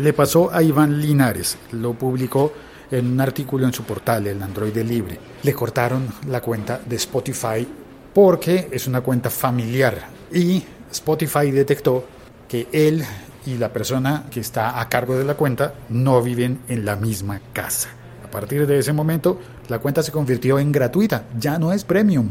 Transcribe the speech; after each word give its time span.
Le 0.00 0.14
pasó 0.14 0.50
a 0.50 0.62
Iván 0.62 0.98
Linares, 0.98 1.58
lo 1.72 1.92
publicó 1.92 2.54
en 2.90 3.06
un 3.06 3.20
artículo 3.20 3.66
en 3.66 3.74
su 3.74 3.82
portal, 3.82 4.26
el 4.26 4.42
Android 4.42 4.74
Libre. 4.78 5.18
Le 5.42 5.52
cortaron 5.52 6.08
la 6.26 6.40
cuenta 6.40 6.80
de 6.86 6.96
Spotify 6.96 7.68
porque 8.14 8.70
es 8.72 8.86
una 8.86 9.02
cuenta 9.02 9.28
familiar 9.28 9.98
y 10.32 10.64
Spotify 10.90 11.50
detectó 11.50 12.06
que 12.48 12.66
él 12.72 13.04
y 13.44 13.58
la 13.58 13.70
persona 13.70 14.24
que 14.30 14.40
está 14.40 14.80
a 14.80 14.88
cargo 14.88 15.18
de 15.18 15.24
la 15.24 15.34
cuenta 15.34 15.74
no 15.90 16.22
viven 16.22 16.60
en 16.68 16.86
la 16.86 16.96
misma 16.96 17.38
casa. 17.52 17.90
A 18.24 18.30
partir 18.30 18.66
de 18.66 18.78
ese 18.78 18.94
momento, 18.94 19.38
la 19.68 19.80
cuenta 19.80 20.02
se 20.02 20.12
convirtió 20.12 20.58
en 20.58 20.72
gratuita, 20.72 21.26
ya 21.38 21.58
no 21.58 21.74
es 21.74 21.84
premium. 21.84 22.30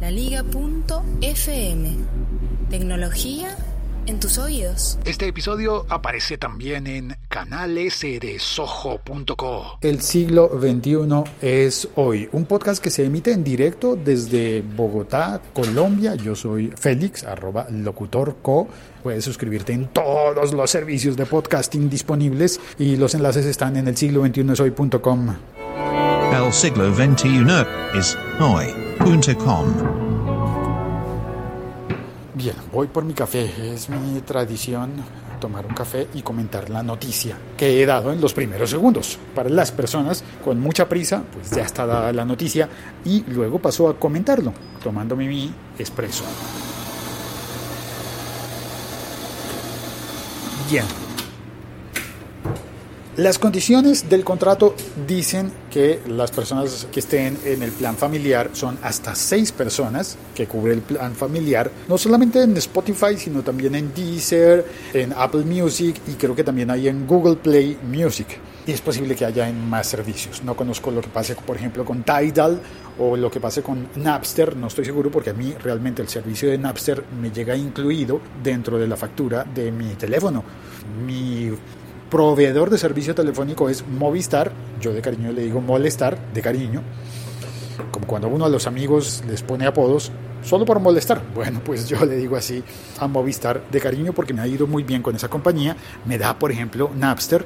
La 0.00 0.10
Liga.fm. 0.10 1.96
Tecnología 2.70 3.54
en 4.06 4.20
tus 4.20 4.38
oídos. 4.38 4.98
Este 5.04 5.26
episodio 5.28 5.84
aparece 5.88 6.38
también 6.38 6.86
en 6.86 7.16
canalesdesojo.co. 7.28 9.78
El 9.80 10.00
siglo 10.00 10.48
XXI 10.58 11.24
es 11.42 11.88
hoy, 11.96 12.28
un 12.32 12.46
podcast 12.46 12.82
que 12.82 12.88
se 12.90 13.04
emite 13.04 13.32
en 13.32 13.44
directo 13.44 13.96
desde 13.96 14.62
Bogotá, 14.62 15.42
Colombia. 15.52 16.14
Yo 16.14 16.34
soy 16.34 16.72
Félix, 16.76 17.24
arroba 17.24 17.66
locutorco. 17.70 18.68
Puedes 19.02 19.24
suscribirte 19.24 19.72
en 19.72 19.88
todos 19.88 20.52
los 20.52 20.70
servicios 20.70 21.16
de 21.16 21.26
podcasting 21.26 21.90
disponibles 21.90 22.60
y 22.78 22.96
los 22.96 23.14
enlaces 23.14 23.46
están 23.46 23.76
en 23.76 23.88
el 23.88 23.96
siglo 23.96 24.20
21 24.22 24.54
hoy.com. 24.58 25.36
El 26.32 26.52
siglo 26.52 26.94
XXI 26.94 27.44
es 27.94 28.16
hoy.com. 28.40 30.05
Bien, 32.36 32.54
voy 32.70 32.86
por 32.86 33.02
mi 33.02 33.14
café. 33.14 33.50
Es 33.72 33.88
mi 33.88 34.20
tradición 34.20 34.92
tomar 35.40 35.64
un 35.64 35.72
café 35.72 36.06
y 36.12 36.20
comentar 36.20 36.68
la 36.68 36.82
noticia 36.82 37.38
que 37.56 37.80
he 37.82 37.86
dado 37.86 38.12
en 38.12 38.20
los 38.20 38.34
primeros 38.34 38.68
segundos. 38.68 39.18
Para 39.34 39.48
las 39.48 39.72
personas 39.72 40.22
con 40.44 40.60
mucha 40.60 40.86
prisa, 40.86 41.22
pues 41.32 41.50
ya 41.52 41.62
está 41.62 41.86
dada 41.86 42.12
la 42.12 42.26
noticia 42.26 42.68
y 43.06 43.24
luego 43.28 43.58
paso 43.58 43.88
a 43.88 43.98
comentarlo, 43.98 44.52
tomándome 44.82 45.26
mi 45.26 45.50
expreso. 45.78 46.24
Bien, 50.70 50.84
las 53.16 53.38
condiciones 53.38 54.10
del 54.10 54.24
contrato 54.24 54.74
dicen 55.06 55.50
que 55.76 56.00
las 56.08 56.30
personas 56.30 56.88
que 56.90 57.00
estén 57.00 57.36
en 57.44 57.62
el 57.62 57.70
plan 57.70 57.98
familiar 57.98 58.48
son 58.54 58.78
hasta 58.80 59.14
seis 59.14 59.52
personas 59.52 60.16
que 60.34 60.46
cubre 60.46 60.72
el 60.72 60.80
plan 60.80 61.14
familiar, 61.14 61.70
no 61.86 61.98
solamente 61.98 62.42
en 62.42 62.56
Spotify, 62.56 63.18
sino 63.18 63.42
también 63.42 63.74
en 63.74 63.92
Deezer, 63.92 64.64
en 64.94 65.12
Apple 65.12 65.44
Music 65.44 65.96
y 66.08 66.12
creo 66.12 66.34
que 66.34 66.42
también 66.42 66.70
hay 66.70 66.88
en 66.88 67.06
Google 67.06 67.36
Play 67.36 67.76
Music. 67.92 68.26
Y 68.66 68.72
es 68.72 68.80
posible 68.80 69.14
que 69.14 69.26
haya 69.26 69.50
en 69.50 69.68
más 69.68 69.86
servicios. 69.86 70.42
No 70.42 70.56
conozco 70.56 70.90
lo 70.90 71.02
que 71.02 71.08
pase, 71.08 71.34
por 71.34 71.56
ejemplo, 71.56 71.84
con 71.84 72.02
Tidal 72.04 72.58
o 72.98 73.14
lo 73.14 73.30
que 73.30 73.38
pase 73.38 73.62
con 73.62 73.86
Napster, 73.96 74.56
no 74.56 74.68
estoy 74.68 74.86
seguro 74.86 75.10
porque 75.10 75.28
a 75.28 75.34
mí 75.34 75.52
realmente 75.62 76.00
el 76.00 76.08
servicio 76.08 76.48
de 76.48 76.56
Napster 76.56 77.04
me 77.20 77.30
llega 77.30 77.54
incluido 77.54 78.18
dentro 78.42 78.78
de 78.78 78.88
la 78.88 78.96
factura 78.96 79.44
de 79.44 79.70
mi 79.70 79.90
teléfono. 79.90 80.42
Mi 81.04 81.50
proveedor 82.10 82.70
de 82.70 82.78
servicio 82.78 83.14
telefónico 83.14 83.68
es 83.68 83.86
Movistar, 83.86 84.52
yo 84.80 84.92
de 84.92 85.02
cariño 85.02 85.32
le 85.32 85.42
digo 85.42 85.60
molestar, 85.60 86.18
de 86.32 86.42
cariño, 86.42 86.82
como 87.90 88.06
cuando 88.06 88.28
uno 88.28 88.44
a 88.44 88.48
los 88.48 88.66
amigos 88.66 89.22
les 89.28 89.42
pone 89.42 89.66
apodos, 89.66 90.12
solo 90.42 90.64
por 90.64 90.80
molestar. 90.80 91.22
Bueno, 91.34 91.60
pues 91.64 91.88
yo 91.88 92.04
le 92.04 92.16
digo 92.16 92.36
así 92.36 92.62
a 92.98 93.06
Movistar 93.06 93.62
de 93.70 93.80
cariño 93.80 94.12
porque 94.12 94.32
me 94.32 94.40
ha 94.40 94.46
ido 94.46 94.66
muy 94.66 94.82
bien 94.84 95.02
con 95.02 95.14
esa 95.14 95.28
compañía, 95.28 95.76
me 96.04 96.18
da 96.18 96.38
por 96.38 96.52
ejemplo 96.52 96.90
Napster. 96.96 97.44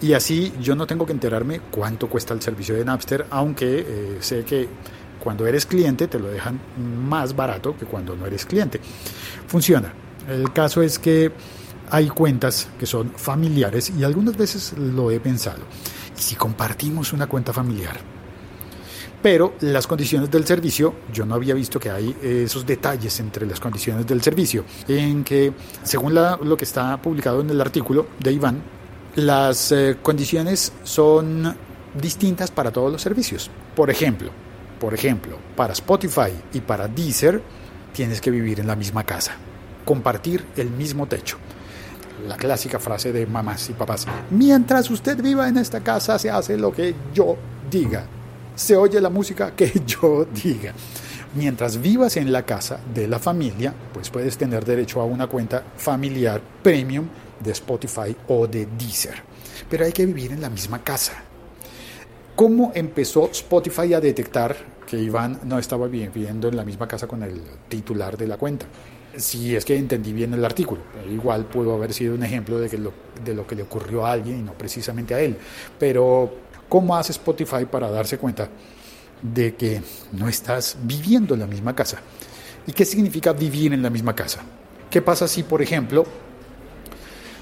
Y 0.00 0.14
así 0.14 0.52
yo 0.60 0.74
no 0.74 0.86
tengo 0.86 1.06
que 1.06 1.12
enterarme 1.12 1.60
cuánto 1.70 2.08
cuesta 2.08 2.34
el 2.34 2.42
servicio 2.42 2.74
de 2.74 2.84
Napster, 2.84 3.26
aunque 3.30 3.86
eh, 3.86 4.16
sé 4.18 4.42
que 4.42 4.68
cuando 5.22 5.46
eres 5.46 5.64
cliente 5.64 6.08
te 6.08 6.18
lo 6.18 6.28
dejan 6.28 6.60
más 6.76 7.36
barato 7.36 7.76
que 7.78 7.86
cuando 7.86 8.16
no 8.16 8.26
eres 8.26 8.44
cliente. 8.44 8.80
Funciona. 9.46 9.92
El 10.28 10.52
caso 10.52 10.82
es 10.82 10.98
que 10.98 11.30
hay 11.92 12.08
cuentas 12.08 12.68
que 12.78 12.86
son 12.86 13.12
familiares 13.16 13.92
y 13.96 14.02
algunas 14.02 14.34
veces 14.34 14.72
lo 14.78 15.10
he 15.10 15.20
pensado. 15.20 15.60
¿Y 16.18 16.22
si 16.22 16.34
compartimos 16.36 17.12
una 17.12 17.26
cuenta 17.26 17.52
familiar? 17.52 18.00
Pero 19.22 19.54
las 19.60 19.86
condiciones 19.86 20.30
del 20.30 20.46
servicio, 20.46 20.94
yo 21.12 21.26
no 21.26 21.34
había 21.34 21.52
visto 21.52 21.78
que 21.78 21.90
hay 21.90 22.16
esos 22.22 22.64
detalles 22.64 23.20
entre 23.20 23.46
las 23.46 23.60
condiciones 23.60 24.06
del 24.06 24.22
servicio, 24.22 24.64
en 24.88 25.22
que, 25.22 25.52
según 25.82 26.14
lo 26.14 26.56
que 26.56 26.64
está 26.64 26.96
publicado 27.00 27.42
en 27.42 27.50
el 27.50 27.60
artículo 27.60 28.06
de 28.18 28.32
Iván, 28.32 28.62
las 29.16 29.70
eh, 29.70 29.98
condiciones 30.02 30.72
son 30.84 31.54
distintas 32.00 32.50
para 32.50 32.72
todos 32.72 32.90
los 32.90 33.02
servicios. 33.02 33.50
Por 33.76 33.90
ejemplo, 33.90 34.30
por 34.80 34.94
ejemplo, 34.94 35.36
para 35.54 35.74
Spotify 35.74 36.32
y 36.54 36.60
para 36.60 36.88
Deezer 36.88 37.42
tienes 37.92 38.22
que 38.22 38.30
vivir 38.30 38.60
en 38.60 38.66
la 38.66 38.76
misma 38.76 39.04
casa, 39.04 39.36
compartir 39.84 40.42
el 40.56 40.70
mismo 40.70 41.06
techo 41.06 41.36
la 42.26 42.36
clásica 42.36 42.78
frase 42.78 43.12
de 43.12 43.26
mamás 43.26 43.70
y 43.70 43.72
papás. 43.72 44.06
Mientras 44.30 44.90
usted 44.90 45.20
viva 45.22 45.48
en 45.48 45.58
esta 45.58 45.80
casa 45.80 46.18
se 46.18 46.30
hace 46.30 46.56
lo 46.56 46.72
que 46.72 46.94
yo 47.14 47.36
diga. 47.70 48.04
Se 48.54 48.76
oye 48.76 49.00
la 49.00 49.10
música 49.10 49.54
que 49.54 49.72
yo 49.86 50.26
diga. 50.26 50.72
Mientras 51.34 51.80
vivas 51.80 52.16
en 52.18 52.30
la 52.30 52.44
casa 52.44 52.78
de 52.92 53.08
la 53.08 53.18
familia, 53.18 53.72
pues 53.92 54.10
puedes 54.10 54.36
tener 54.36 54.64
derecho 54.64 55.00
a 55.00 55.04
una 55.04 55.26
cuenta 55.26 55.62
familiar 55.76 56.42
premium 56.62 57.08
de 57.42 57.52
Spotify 57.52 58.14
o 58.28 58.46
de 58.46 58.66
Deezer. 58.66 59.14
Pero 59.70 59.86
hay 59.86 59.92
que 59.92 60.04
vivir 60.04 60.32
en 60.32 60.42
la 60.42 60.50
misma 60.50 60.84
casa. 60.84 61.14
¿Cómo 62.36 62.72
empezó 62.74 63.30
Spotify 63.30 63.94
a 63.94 64.00
detectar 64.00 64.56
que 64.86 64.98
Iván 64.98 65.40
no 65.44 65.58
estaba 65.58 65.86
viviendo 65.86 66.48
en 66.48 66.56
la 66.56 66.64
misma 66.64 66.86
casa 66.86 67.06
con 67.06 67.22
el 67.22 67.40
titular 67.68 68.16
de 68.16 68.26
la 68.26 68.36
cuenta? 68.36 68.66
Si 69.16 69.54
es 69.54 69.64
que 69.64 69.76
entendí 69.76 70.12
bien 70.12 70.34
el 70.34 70.44
artículo. 70.44 70.80
Igual 71.10 71.46
pudo 71.46 71.74
haber 71.74 71.92
sido 71.92 72.14
un 72.14 72.22
ejemplo 72.22 72.58
de, 72.58 72.68
que 72.68 72.78
lo, 72.78 72.92
de 73.24 73.34
lo 73.34 73.46
que 73.46 73.54
le 73.54 73.62
ocurrió 73.62 74.06
a 74.06 74.12
alguien 74.12 74.38
y 74.38 74.42
no 74.42 74.52
precisamente 74.52 75.14
a 75.14 75.20
él. 75.20 75.36
Pero, 75.78 76.30
¿cómo 76.68 76.96
hace 76.96 77.12
Spotify 77.12 77.64
para 77.70 77.90
darse 77.90 78.18
cuenta 78.18 78.48
de 79.20 79.54
que 79.54 79.82
no 80.12 80.28
estás 80.28 80.76
viviendo 80.82 81.34
en 81.34 81.40
la 81.40 81.46
misma 81.46 81.74
casa? 81.74 81.98
¿Y 82.66 82.72
qué 82.72 82.84
significa 82.84 83.32
vivir 83.32 83.72
en 83.72 83.82
la 83.82 83.90
misma 83.90 84.14
casa? 84.14 84.40
¿Qué 84.90 85.02
pasa 85.02 85.26
si, 85.26 85.42
por 85.42 85.62
ejemplo, 85.62 86.04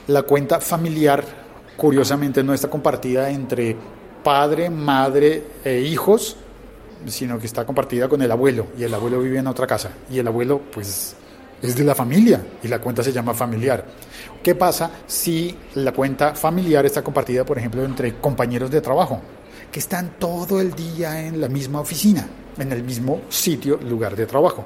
la 0.06 0.22
cuenta 0.22 0.60
familiar, 0.60 1.24
curiosamente, 1.76 2.42
no 2.42 2.54
está 2.54 2.68
compartida 2.68 3.30
entre 3.30 3.76
padre, 4.22 4.70
madre 4.70 5.44
e 5.64 5.80
hijos, 5.80 6.36
sino 7.06 7.38
que 7.38 7.46
está 7.46 7.64
compartida 7.64 8.08
con 8.08 8.20
el 8.22 8.30
abuelo 8.30 8.66
y 8.76 8.84
el 8.84 8.92
abuelo 8.92 9.20
vive 9.20 9.38
en 9.38 9.46
otra 9.46 9.66
casa 9.66 9.90
y 10.10 10.18
el 10.18 10.26
abuelo 10.26 10.60
pues 10.72 11.16
es 11.62 11.76
de 11.76 11.84
la 11.84 11.94
familia 11.94 12.44
y 12.62 12.68
la 12.68 12.78
cuenta 12.78 13.02
se 13.02 13.12
llama 13.12 13.34
familiar. 13.34 13.84
¿Qué 14.42 14.54
pasa 14.54 14.90
si 15.06 15.56
la 15.74 15.92
cuenta 15.92 16.34
familiar 16.34 16.86
está 16.86 17.02
compartida, 17.02 17.44
por 17.44 17.58
ejemplo, 17.58 17.84
entre 17.84 18.16
compañeros 18.16 18.70
de 18.70 18.80
trabajo 18.80 19.20
que 19.70 19.78
están 19.78 20.14
todo 20.18 20.60
el 20.60 20.74
día 20.74 21.26
en 21.26 21.40
la 21.40 21.48
misma 21.48 21.80
oficina, 21.80 22.26
en 22.58 22.72
el 22.72 22.82
mismo 22.82 23.22
sitio, 23.28 23.78
lugar 23.78 24.16
de 24.16 24.26
trabajo? 24.26 24.64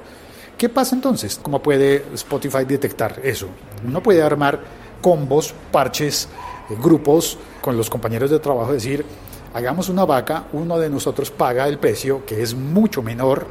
¿Qué 0.56 0.68
pasa 0.68 0.94
entonces? 0.94 1.40
¿Cómo 1.42 1.60
puede 1.60 2.04
Spotify 2.14 2.64
detectar 2.64 3.20
eso? 3.24 3.48
Uno 3.84 4.02
puede 4.02 4.22
armar 4.22 4.60
combos, 5.02 5.52
parches, 5.72 6.28
eh, 6.70 6.76
grupos 6.80 7.36
con 7.60 7.76
los 7.76 7.90
compañeros 7.90 8.30
de 8.30 8.38
trabajo, 8.38 8.72
decir, 8.72 9.04
hagamos 9.52 9.88
una 9.88 10.04
vaca, 10.04 10.44
uno 10.52 10.78
de 10.78 10.88
nosotros 10.88 11.30
paga 11.30 11.66
el 11.66 11.78
precio 11.78 12.24
que 12.24 12.40
es 12.40 12.54
mucho 12.54 13.02
menor, 13.02 13.46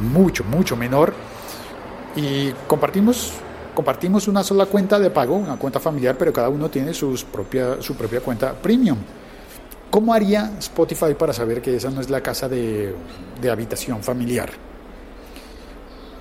mucho, 0.00 0.42
mucho 0.42 0.76
menor 0.76 1.14
y 2.16 2.50
compartimos 2.66 3.32
compartimos 3.74 4.28
una 4.28 4.42
sola 4.42 4.66
cuenta 4.66 4.98
de 4.98 5.10
pago, 5.10 5.36
una 5.36 5.56
cuenta 5.56 5.80
familiar, 5.80 6.16
pero 6.18 6.32
cada 6.32 6.48
uno 6.48 6.68
tiene 6.68 6.92
sus 6.92 7.24
propia, 7.24 7.80
su 7.80 7.94
propia 7.94 8.20
cuenta 8.20 8.52
premium. 8.52 8.98
¿Cómo 9.90 10.14
haría 10.14 10.52
Spotify 10.58 11.14
para 11.18 11.32
saber 11.32 11.60
que 11.60 11.76
esa 11.76 11.90
no 11.90 12.00
es 12.00 12.08
la 12.08 12.22
casa 12.22 12.48
de, 12.48 12.94
de 13.40 13.50
habitación 13.50 14.02
familiar? 14.02 14.50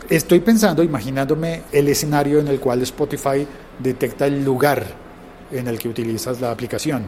Estoy 0.10 0.42
pensando, 0.42 0.84
imaginándome 0.84 1.64
el 1.72 1.88
escenario 1.88 2.40
en 2.40 2.50
el 2.50 2.60
cual 2.60 2.82
Spotify 2.82 3.48
detecta 3.80 4.26
el 4.26 4.44
lugar 4.44 4.86
en 5.52 5.68
el 5.68 5.80
que 5.80 5.88
utilizas 5.88 6.42
la 6.42 6.52
aplicación. 6.52 7.04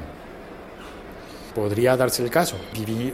Podría 1.54 1.98
darse 1.98 2.24
el 2.24 2.30
caso. 2.30 2.56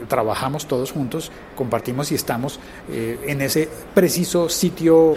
Trabajamos 0.08 0.66
todos 0.66 0.92
juntos, 0.92 1.32
compartimos 1.56 2.12
y 2.12 2.14
estamos 2.14 2.60
eh, 2.88 3.18
en 3.26 3.42
ese 3.42 3.68
preciso 3.92 4.48
sitio 4.48 5.16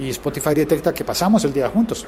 y 0.00 0.10
Spotify 0.10 0.54
detecta 0.54 0.92
que 0.92 1.04
pasamos 1.04 1.44
el 1.44 1.52
día 1.52 1.68
juntos. 1.68 2.06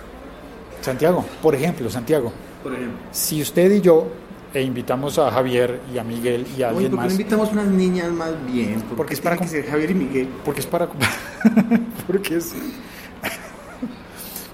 Santiago, 0.80 1.24
por 1.42 1.54
ejemplo, 1.54 1.90
Santiago. 1.90 2.32
Por 2.62 2.72
ejemplo. 2.72 2.98
Si 3.10 3.42
usted 3.42 3.70
y 3.70 3.80
yo 3.80 4.06
e 4.52 4.62
invitamos 4.62 5.18
a 5.18 5.30
Javier 5.30 5.80
y 5.94 5.98
a 5.98 6.04
Miguel 6.04 6.46
y 6.56 6.62
a 6.62 6.70
alguien 6.70 6.90
¿por 6.90 7.00
qué 7.00 7.04
más. 7.04 7.12
invitamos 7.12 7.52
unas 7.52 7.66
niñas 7.66 8.10
más 8.10 8.30
bien? 8.46 8.82
Porque 8.96 9.14
es 9.14 9.20
para 9.20 9.36
que 9.36 9.46
ser 9.46 9.66
Javier 9.66 9.90
y 9.90 9.94
Miguel. 9.94 10.28
Porque 10.44 10.60
es 10.60 10.66
para 10.66 10.88
porque 12.06 12.36
es 12.36 12.54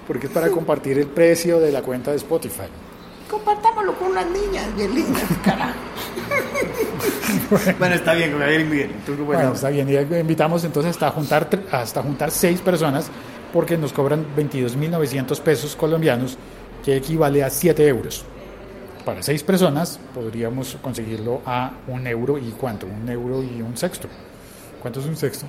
porque 0.07 0.27
es 0.27 0.31
para 0.33 0.49
compartir 0.49 0.97
el 0.99 1.07
precio 1.07 1.59
de 1.59 1.71
la 1.71 1.81
cuenta 1.81 2.11
de 2.11 2.17
Spotify. 2.17 2.67
Compartámoslo 3.29 3.93
con 3.97 4.11
unas 4.11 4.25
niñas 4.27 4.73
bien 4.75 4.95
lindas, 4.95 5.23
carajo. 5.43 5.73
bueno, 7.77 7.95
está 7.95 8.13
bien, 8.13 8.31
con 8.31 8.39
Gabriel 8.39 8.61
y 8.61 8.65
Miguel. 8.65 8.91
Tú, 9.05 9.15
bueno, 9.15 9.25
Bueno, 9.25 9.53
está 9.53 9.69
bien. 9.69 9.89
Y 9.89 10.15
invitamos 10.17 10.63
entonces 10.63 10.91
hasta 10.91 11.11
juntar, 11.11 11.49
hasta 11.71 12.01
juntar 12.01 12.31
seis 12.31 12.61
personas 12.61 13.09
porque 13.53 13.77
nos 13.77 13.93
cobran 13.93 14.25
22.900 14.35 15.39
pesos 15.41 15.75
colombianos, 15.75 16.37
que 16.83 16.95
equivale 16.95 17.43
a 17.43 17.49
7 17.49 17.87
euros. 17.87 18.25
Para 19.05 19.23
seis 19.23 19.41
personas 19.41 19.99
podríamos 20.13 20.77
conseguirlo 20.81 21.41
a 21.45 21.71
un 21.87 22.05
euro 22.07 22.37
y 22.37 22.51
cuánto? 22.51 22.87
Un 22.87 23.07
euro 23.09 23.41
y 23.41 23.61
un 23.61 23.77
sexto. 23.77 24.09
¿Cuánto 24.81 24.99
es 24.99 25.05
un 25.05 25.15
sexto? 25.15 25.45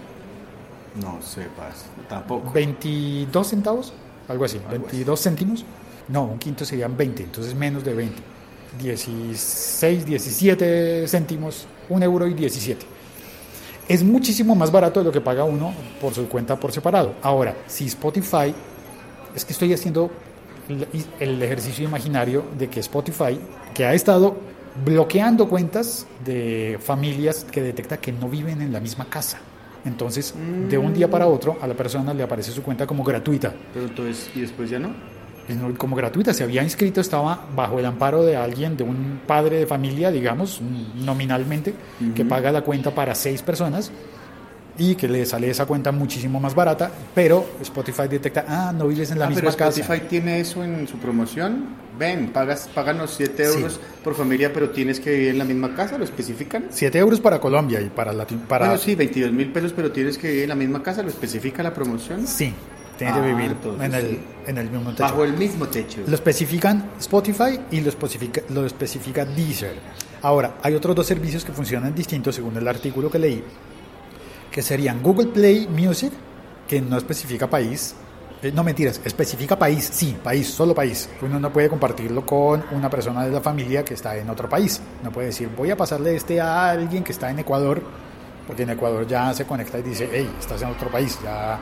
No 1.02 1.20
sepas, 1.20 1.86
tampoco. 2.08 2.52
22 2.52 3.46
centavos, 3.46 3.92
algo 4.28 4.44
así, 4.44 4.60
22 4.70 5.20
céntimos. 5.20 5.64
No, 6.06 6.24
un 6.24 6.38
quinto 6.38 6.64
serían 6.64 6.96
20, 6.96 7.24
entonces 7.24 7.54
menos 7.54 7.84
de 7.84 7.94
20. 7.94 8.22
16, 8.80 10.06
17 10.06 11.08
céntimos, 11.08 11.66
un 11.88 12.02
euro 12.02 12.26
y 12.26 12.34
17. 12.34 12.86
Es 13.88 14.04
muchísimo 14.04 14.54
más 14.54 14.70
barato 14.70 15.00
de 15.00 15.06
lo 15.06 15.12
que 15.12 15.20
paga 15.20 15.44
uno 15.44 15.72
por 16.00 16.12
su 16.14 16.28
cuenta 16.28 16.56
por 16.56 16.72
separado. 16.72 17.14
Ahora, 17.22 17.54
si 17.66 17.86
Spotify, 17.86 18.54
es 19.34 19.44
que 19.44 19.52
estoy 19.52 19.72
haciendo 19.72 20.10
el- 21.20 21.42
ejercicio 21.42 21.84
imaginario 21.84 22.44
de 22.58 22.68
que 22.68 22.80
Spotify, 22.80 23.38
que 23.74 23.86
ha 23.86 23.94
estado 23.94 24.36
bloqueando 24.84 25.48
cuentas 25.48 26.06
de 26.24 26.78
familias 26.82 27.46
que 27.50 27.62
detecta 27.62 27.96
que 27.96 28.12
no 28.12 28.28
viven 28.28 28.60
en 28.60 28.72
la 28.72 28.80
misma 28.80 29.06
casa. 29.06 29.38
Entonces, 29.84 30.34
de 30.68 30.76
un 30.76 30.92
día 30.92 31.08
para 31.08 31.26
otro, 31.26 31.56
a 31.62 31.66
la 31.66 31.74
persona 31.74 32.12
le 32.12 32.22
aparece 32.22 32.50
su 32.52 32.62
cuenta 32.62 32.86
como 32.86 33.02
gratuita. 33.02 33.54
Pero 33.72 33.86
entonces, 33.86 34.30
¿y 34.34 34.40
después 34.42 34.68
ya 34.68 34.78
no? 34.78 34.90
Como 35.76 35.96
gratuita, 35.96 36.34
se 36.34 36.44
había 36.44 36.62
inscrito, 36.62 37.00
estaba 37.00 37.46
bajo 37.54 37.78
el 37.78 37.86
amparo 37.86 38.22
de 38.22 38.36
alguien, 38.36 38.76
de 38.76 38.84
un 38.84 39.20
padre 39.26 39.58
de 39.58 39.66
familia, 39.66 40.10
digamos, 40.10 40.60
nominalmente, 40.96 41.74
que 42.14 42.24
paga 42.24 42.52
la 42.52 42.62
cuenta 42.62 42.94
para 42.94 43.14
seis 43.14 43.42
personas 43.42 43.90
y 44.78 44.94
que 44.94 45.08
le 45.08 45.26
sale 45.26 45.50
esa 45.50 45.66
cuenta 45.66 45.90
muchísimo 45.90 46.38
más 46.38 46.54
barata, 46.54 46.90
pero 47.14 47.44
Spotify 47.60 48.06
detecta, 48.08 48.44
ah, 48.46 48.72
no 48.72 48.86
vives 48.86 49.10
en 49.10 49.18
la 49.18 49.26
ah, 49.26 49.28
misma 49.28 49.50
pero 49.50 49.56
casa. 49.56 49.80
Spotify 49.80 50.06
tiene 50.08 50.40
eso 50.40 50.62
en 50.62 50.86
su 50.86 50.98
promoción. 50.98 51.88
Ven, 51.98 52.28
pagas, 52.28 52.70
páganos 52.72 53.12
7 53.16 53.44
Sí. 53.44 53.58
euros 53.58 53.80
por 54.04 54.14
familia, 54.14 54.52
pero 54.52 54.70
tienes 54.70 55.00
que 55.00 55.10
vivir 55.10 55.28
en 55.30 55.38
la 55.38 55.44
misma 55.44 55.74
casa, 55.74 55.98
¿lo 55.98 56.04
especifican? 56.04 56.66
7 56.70 56.96
euros 56.96 57.20
para 57.20 57.40
Colombia 57.40 57.80
y 57.80 57.88
para 57.88 58.12
Latino. 58.12 58.42
Para... 58.48 58.66
Bueno, 58.66 58.80
sí, 58.80 58.94
22 58.94 59.32
mil 59.32 59.50
pesos, 59.50 59.72
pero 59.74 59.90
tienes 59.90 60.16
que 60.16 60.28
vivir 60.28 60.42
en 60.44 60.50
la 60.50 60.54
misma 60.54 60.80
casa, 60.80 61.02
¿lo 61.02 61.08
especifica 61.08 61.60
la 61.64 61.74
promoción? 61.74 62.24
Sí, 62.28 62.54
tiene 62.98 63.12
Ah, 63.12 63.16
que 63.16 63.20
vivir 63.28 63.50
entonces 63.52 63.86
en 63.86 63.94
el, 63.94 64.10
sí. 64.10 64.20
en 64.48 64.58
el 64.58 64.70
mismo 64.70 64.90
techo. 64.90 65.02
Bajo 65.04 65.24
el 65.24 65.32
mismo 65.32 65.66
techo. 65.68 66.00
Lo 66.06 66.14
especifican 66.14 66.90
Spotify 66.98 67.58
y 67.70 67.80
lo 67.80 67.88
especifica, 67.88 68.42
lo 68.50 68.66
especifica 68.66 69.24
Deezer. 69.24 69.76
Ahora, 70.20 70.56
hay 70.62 70.74
otros 70.74 70.94
dos 70.96 71.06
servicios 71.06 71.44
que 71.44 71.52
funcionan 71.52 71.94
distintos 71.94 72.34
según 72.34 72.56
el 72.56 72.66
artículo 72.68 73.10
que 73.10 73.18
leí, 73.18 73.42
que 74.50 74.60
serían 74.62 75.02
Google 75.02 75.28
Play 75.28 75.68
Music, 75.68 76.12
que 76.66 76.80
no 76.82 76.98
especifica 76.98 77.48
país. 77.48 77.94
Eh, 78.42 78.52
no 78.54 78.62
mentiras, 78.62 79.00
especifica 79.04 79.58
país, 79.58 79.88
sí, 79.92 80.16
país, 80.22 80.48
solo 80.48 80.74
país. 80.74 81.08
Uno 81.22 81.40
no 81.40 81.52
puede 81.52 81.68
compartirlo 81.68 82.24
con 82.26 82.62
una 82.72 82.88
persona 82.90 83.24
de 83.24 83.32
la 83.32 83.40
familia 83.40 83.84
que 83.84 83.94
está 83.94 84.16
en 84.16 84.28
otro 84.30 84.48
país. 84.48 84.80
No 85.02 85.10
puede 85.10 85.28
decir, 85.28 85.48
voy 85.56 85.70
a 85.70 85.76
pasarle 85.76 86.14
este 86.14 86.40
a 86.40 86.70
alguien 86.70 87.02
que 87.02 87.10
está 87.12 87.30
en 87.30 87.38
Ecuador, 87.40 87.82
porque 88.46 88.62
en 88.62 88.70
Ecuador 88.70 89.06
ya 89.08 89.32
se 89.34 89.44
conecta 89.44 89.78
y 89.78 89.82
dice, 89.82 90.08
hey, 90.12 90.30
estás 90.38 90.62
en 90.62 90.68
otro 90.68 90.88
país, 90.88 91.18
ya, 91.22 91.58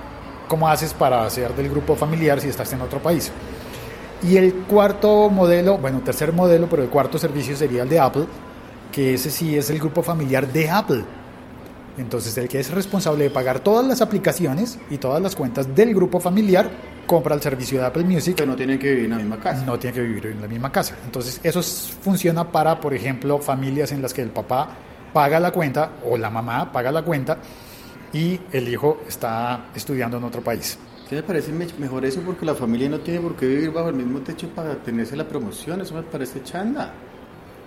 ¿cómo 0.49 0.69
haces 0.69 0.93
para 0.95 1.29
ser 1.31 1.55
del 1.55 1.69
grupo 1.71 1.97
familiar 1.97 2.41
si 2.41 2.49
estás 2.49 2.73
en 2.73 2.81
otro 2.81 3.01
país? 3.01 3.31
Y 4.23 4.37
el 4.37 4.55
cuarto 4.55 5.29
modelo, 5.31 5.79
bueno, 5.79 6.01
tercer 6.01 6.33
modelo, 6.33 6.69
pero 6.69 6.83
el 6.83 6.89
cuarto 6.89 7.19
servicio 7.19 7.57
sería 7.57 7.83
el 7.83 7.89
de 7.89 8.01
Apple, 8.01 8.25
que 8.91 9.15
ese 9.15 9.31
sí 9.31 9.57
es 9.57 9.69
el 9.71 9.79
grupo 9.79 10.03
familiar 10.03 10.47
de 10.51 10.71
Apple. 10.71 11.05
Entonces, 11.99 12.37
el 12.37 12.49
que 12.49 12.61
es 12.61 12.71
responsable 12.71 13.25
de 13.25 13.31
pagar 13.31 13.61
todas 13.61 13.87
las 13.87 14.03
aplicaciones 14.03 14.79
y 14.91 14.99
todas 14.99 15.21
las 15.23 15.35
cuentas 15.35 15.75
del 15.75 15.95
grupo 15.95 16.21
familiar, 16.21 16.69
compra 17.07 17.35
el 17.35 17.41
servicio 17.41 17.81
de 17.81 17.87
Apple 17.87 18.05
Music, 18.05 18.37
Que 18.37 18.47
no 18.47 18.57
tienen 18.57 18.79
que 18.79 18.89
vivir 18.91 19.05
en 19.05 19.11
la 19.13 19.17
misma 19.19 19.39
casa. 19.39 19.65
no 19.65 19.79
tiene 19.79 19.95
que 19.95 20.03
vivir 20.03 20.27
en 20.27 20.41
la 20.43 20.49
misma 20.49 20.71
casa. 20.73 20.95
Entonces, 21.05 21.41
eso 21.43 21.61
es- 21.61 21.93
funciona 22.03 22.51
para, 22.51 22.81
por 22.81 22.93
ejemplo, 22.93 23.39
familias 23.39 23.93
en 23.93 24.03
las 24.03 24.13
que 24.13 24.23
el 24.23 24.31
papá 24.31 24.69
paga 25.13 25.41
la 25.41 25.51
cuenta 25.53 25.93
o 26.05 26.19
la 26.19 26.29
mamá 26.29 26.71
paga 26.73 26.91
la 26.93 27.03
cuenta 27.03 27.39
y 28.13 28.41
el 28.53 28.69
hijo 28.69 29.01
está 29.09 29.67
estudiando 29.75 30.17
en 30.19 30.25
otro 30.25 30.43
país. 30.43 30.79
¿Qué 31.09 31.17
me 31.17 31.23
parece 31.23 31.53
me- 31.53 31.67
mejor 31.79 32.05
eso? 32.05 32.21
Porque 32.23 32.45
la 32.45 32.55
familia 32.55 32.89
no 32.89 32.99
tiene 33.01 33.21
por 33.21 33.37
qué 33.37 33.47
vivir 33.47 33.71
bajo 33.71 33.89
el 33.91 33.95
mismo 33.95 34.21
techo 34.21 34.49
para 34.49 34.75
tenerse 34.75 35.17
la 35.17 35.25
promoción. 35.29 35.81
Eso 35.81 35.95
me 35.95 36.03
parece 36.03 36.43
chanda. 36.43 36.93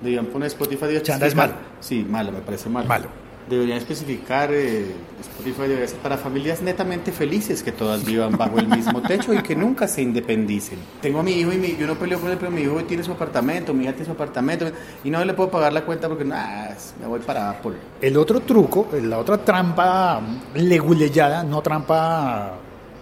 Deberían 0.02 0.26
poner 0.28 0.48
Spotify. 0.48 1.02
Chanda 1.02 1.28
es 1.28 1.36
malo. 1.36 1.54
Sí, 1.80 2.06
malo, 2.10 2.32
me 2.32 2.40
parece 2.42 2.70
malo. 2.70 2.88
Malo. 2.88 3.08
Deberían 3.50 3.80
especificar, 3.80 4.52
eh, 4.54 4.86
Spotify 5.22 5.62
debería 5.64 5.88
ser 5.88 5.98
para 6.00 6.18
familias 6.18 6.62
netamente 6.62 7.12
felices 7.12 7.64
que 7.64 7.72
todas 7.72 8.06
vivan 8.06 8.38
bajo 8.38 8.60
el 8.60 8.68
mismo 8.68 9.02
techo 9.02 9.34
y 9.34 9.42
que 9.42 9.56
nunca 9.56 9.88
se 9.88 10.04
independicen. 10.04 10.78
Tengo 11.02 11.20
a 11.20 11.24
mi 11.24 11.32
hijo 11.32 11.52
y 11.52 11.58
mi, 11.58 11.76
yo 11.76 11.88
no 11.88 11.96
peleo 11.96 12.20
con 12.20 12.30
él, 12.30 12.38
pero 12.38 12.52
mi 12.52 12.62
hijo 12.62 12.84
tiene 12.84 13.04
su 13.04 13.12
apartamento, 13.12 13.74
mi 13.74 13.86
hija 13.86 13.94
tiene 13.94 14.06
su 14.06 14.12
apartamento 14.12 14.70
y 15.04 15.10
no 15.10 15.24
le 15.26 15.34
puedo 15.34 15.50
pagar 15.50 15.74
la 15.74 15.84
cuenta 15.84 16.08
porque 16.08 16.26
nah, 16.26 16.70
me 17.02 17.08
voy 17.08 17.22
para 17.22 17.50
Apple. 17.50 17.74
El 18.00 18.18
otro 18.18 18.42
truco, 18.42 18.88
la 19.02 19.18
otra 19.18 19.40
trampa 19.40 20.22
leguleyada, 20.54 21.44
no 21.44 21.62
trampa 21.62 22.54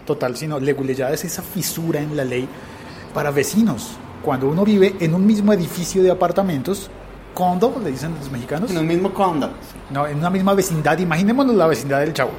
total, 0.06 0.38
sino 0.38 0.60
leguleyada 0.60 1.14
es 1.14 1.26
esa 1.26 1.42
fisura 1.42 2.00
en 2.00 2.16
la 2.16 2.24
ley 2.24 2.48
para 3.14 3.32
vecinos. 3.32 3.98
Cuando 4.24 4.48
uno 4.48 4.64
vive 4.64 4.96
en 5.00 5.14
un 5.14 5.26
mismo 5.26 5.54
edificio 5.54 6.02
de 6.02 6.12
apartamentos, 6.12 6.90
condo, 7.38 7.80
le 7.84 7.92
dicen 7.92 8.16
los 8.20 8.32
mexicanos, 8.32 8.72
En 8.72 8.78
el 8.78 8.84
mismo 8.86 9.14
condo. 9.14 9.52
no, 9.92 10.08
en 10.08 10.18
una 10.18 10.32
misma 10.32 10.56
vecindad, 10.56 10.98
imaginémonos 10.98 11.56
la 11.56 11.68
vecindad 11.68 12.00
del 12.00 12.14
Chavo. 12.14 12.32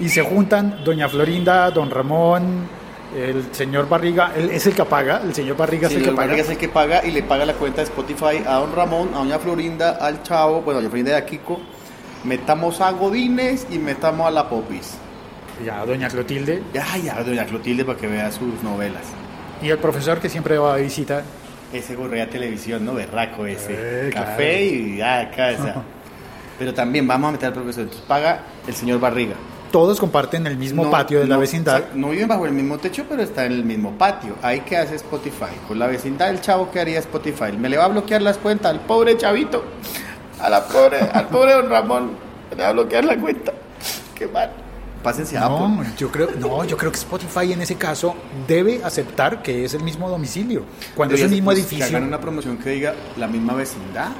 Y 0.00 0.08
se 0.08 0.22
juntan 0.22 0.82
doña 0.84 1.08
Florinda, 1.08 1.70
don 1.70 1.88
Ramón, 1.90 2.66
el 3.16 3.54
señor 3.54 3.88
Barriga, 3.88 4.32
él 4.36 4.50
es 4.50 4.66
el 4.66 4.74
que 4.74 4.84
paga, 4.84 5.20
el 5.22 5.32
señor 5.32 5.56
Barriga 5.56 5.86
es 5.86 5.94
el 5.94 6.02
que 6.02 6.10
paga. 6.10 6.26
Vargas 6.26 6.46
es 6.46 6.50
el 6.50 6.58
que 6.58 6.68
paga 6.68 7.06
y 7.06 7.12
le 7.12 7.22
paga 7.22 7.46
la 7.46 7.52
cuenta 7.54 7.82
de 7.82 7.84
Spotify 7.84 8.42
a 8.44 8.54
don 8.56 8.74
Ramón, 8.74 9.10
a 9.14 9.18
doña 9.18 9.38
Florinda, 9.38 9.90
al 10.00 10.24
Chavo, 10.24 10.62
bueno, 10.62 10.78
a 10.78 10.82
doña 10.82 10.90
Florinda 10.90 11.12
y 11.12 11.14
a 11.14 11.24
Kiko. 11.24 11.60
Metamos 12.24 12.80
a 12.80 12.90
Godines 12.90 13.68
y 13.70 13.78
metamos 13.78 14.26
a 14.26 14.30
la 14.32 14.48
Popis. 14.48 14.94
Y 15.64 15.68
a 15.68 15.86
doña 15.86 16.08
Clotilde 16.08 16.64
Ya, 16.72 16.84
ya, 16.96 17.22
doña 17.22 17.44
Clotilde 17.44 17.84
para 17.84 17.96
que 17.98 18.08
vea 18.08 18.32
sus 18.32 18.60
novelas. 18.64 19.02
y 19.62 19.68
el 19.68 19.78
profesor 19.78 20.18
que 20.18 20.28
siempre 20.28 20.58
va 20.58 20.76
de 20.76 20.82
visita. 20.82 21.22
Ese 21.74 21.96
gorrea 21.96 22.30
televisión, 22.30 22.84
¿no? 22.84 22.94
Berraco 22.94 23.46
ese. 23.46 24.08
Eh, 24.08 24.10
Café 24.12 24.64
y 24.64 24.96
ya, 24.98 25.30
casa. 25.30 25.82
Pero 26.58 26.72
también 26.72 27.06
vamos 27.06 27.28
a 27.28 27.32
meter 27.32 27.48
al 27.48 27.52
profesor. 27.52 27.82
Entonces 27.82 28.06
paga 28.06 28.42
el 28.66 28.74
señor 28.74 29.00
Barriga. 29.00 29.34
Todos 29.72 29.98
comparten 29.98 30.46
el 30.46 30.56
mismo 30.56 30.84
No, 30.84 30.90
patio 30.92 31.18
de 31.18 31.26
la 31.26 31.36
vecindad. 31.36 31.82
No 31.94 32.10
viven 32.10 32.28
bajo 32.28 32.46
el 32.46 32.52
mismo 32.52 32.78
techo, 32.78 33.04
pero 33.08 33.22
está 33.22 33.44
en 33.44 33.50
el 33.50 33.64
mismo 33.64 33.90
patio. 33.98 34.36
Ahí 34.40 34.60
que 34.60 34.76
hace 34.76 34.94
Spotify. 34.94 35.50
Con 35.66 35.80
la 35.80 35.88
vecindad 35.88 36.28
del 36.28 36.40
chavo 36.40 36.70
que 36.70 36.78
haría 36.78 37.00
Spotify. 37.00 37.50
Me 37.58 37.68
le 37.68 37.76
va 37.76 37.86
a 37.86 37.88
bloquear 37.88 38.22
las 38.22 38.38
cuentas 38.38 38.70
al 38.70 38.78
pobre 38.82 39.16
chavito. 39.16 39.64
A 40.40 40.48
la 40.48 40.62
pobre, 40.64 41.00
al 41.00 41.26
pobre 41.26 41.54
don 41.54 41.68
Ramón. 41.68 42.12
Me 42.50 42.56
le 42.56 42.62
va 42.62 42.68
a 42.68 42.72
bloquear 42.72 43.04
la 43.04 43.16
cuenta. 43.16 43.52
Qué 44.14 44.28
mal. 44.28 44.52
Pásense 45.04 45.36
a 45.36 45.42
No, 45.42 45.66
Apple. 45.66 45.90
yo 45.98 46.10
creo, 46.10 46.30
no, 46.40 46.64
yo 46.64 46.78
creo 46.78 46.90
que 46.90 46.96
Spotify 46.96 47.52
en 47.52 47.60
ese 47.60 47.76
caso 47.76 48.16
debe 48.48 48.82
aceptar 48.82 49.42
que 49.42 49.64
es 49.64 49.74
el 49.74 49.82
mismo 49.82 50.08
domicilio. 50.08 50.64
Cuando 50.96 51.14
es 51.14 51.20
el 51.20 51.30
mismo 51.30 51.46
pues, 51.46 51.58
edificio. 51.58 51.86
Que 51.86 51.96
hagan 51.96 52.08
una 52.08 52.18
promoción 52.18 52.56
que 52.56 52.70
diga 52.70 52.94
la 53.18 53.28
misma 53.28 53.52
vecindad, 53.52 54.12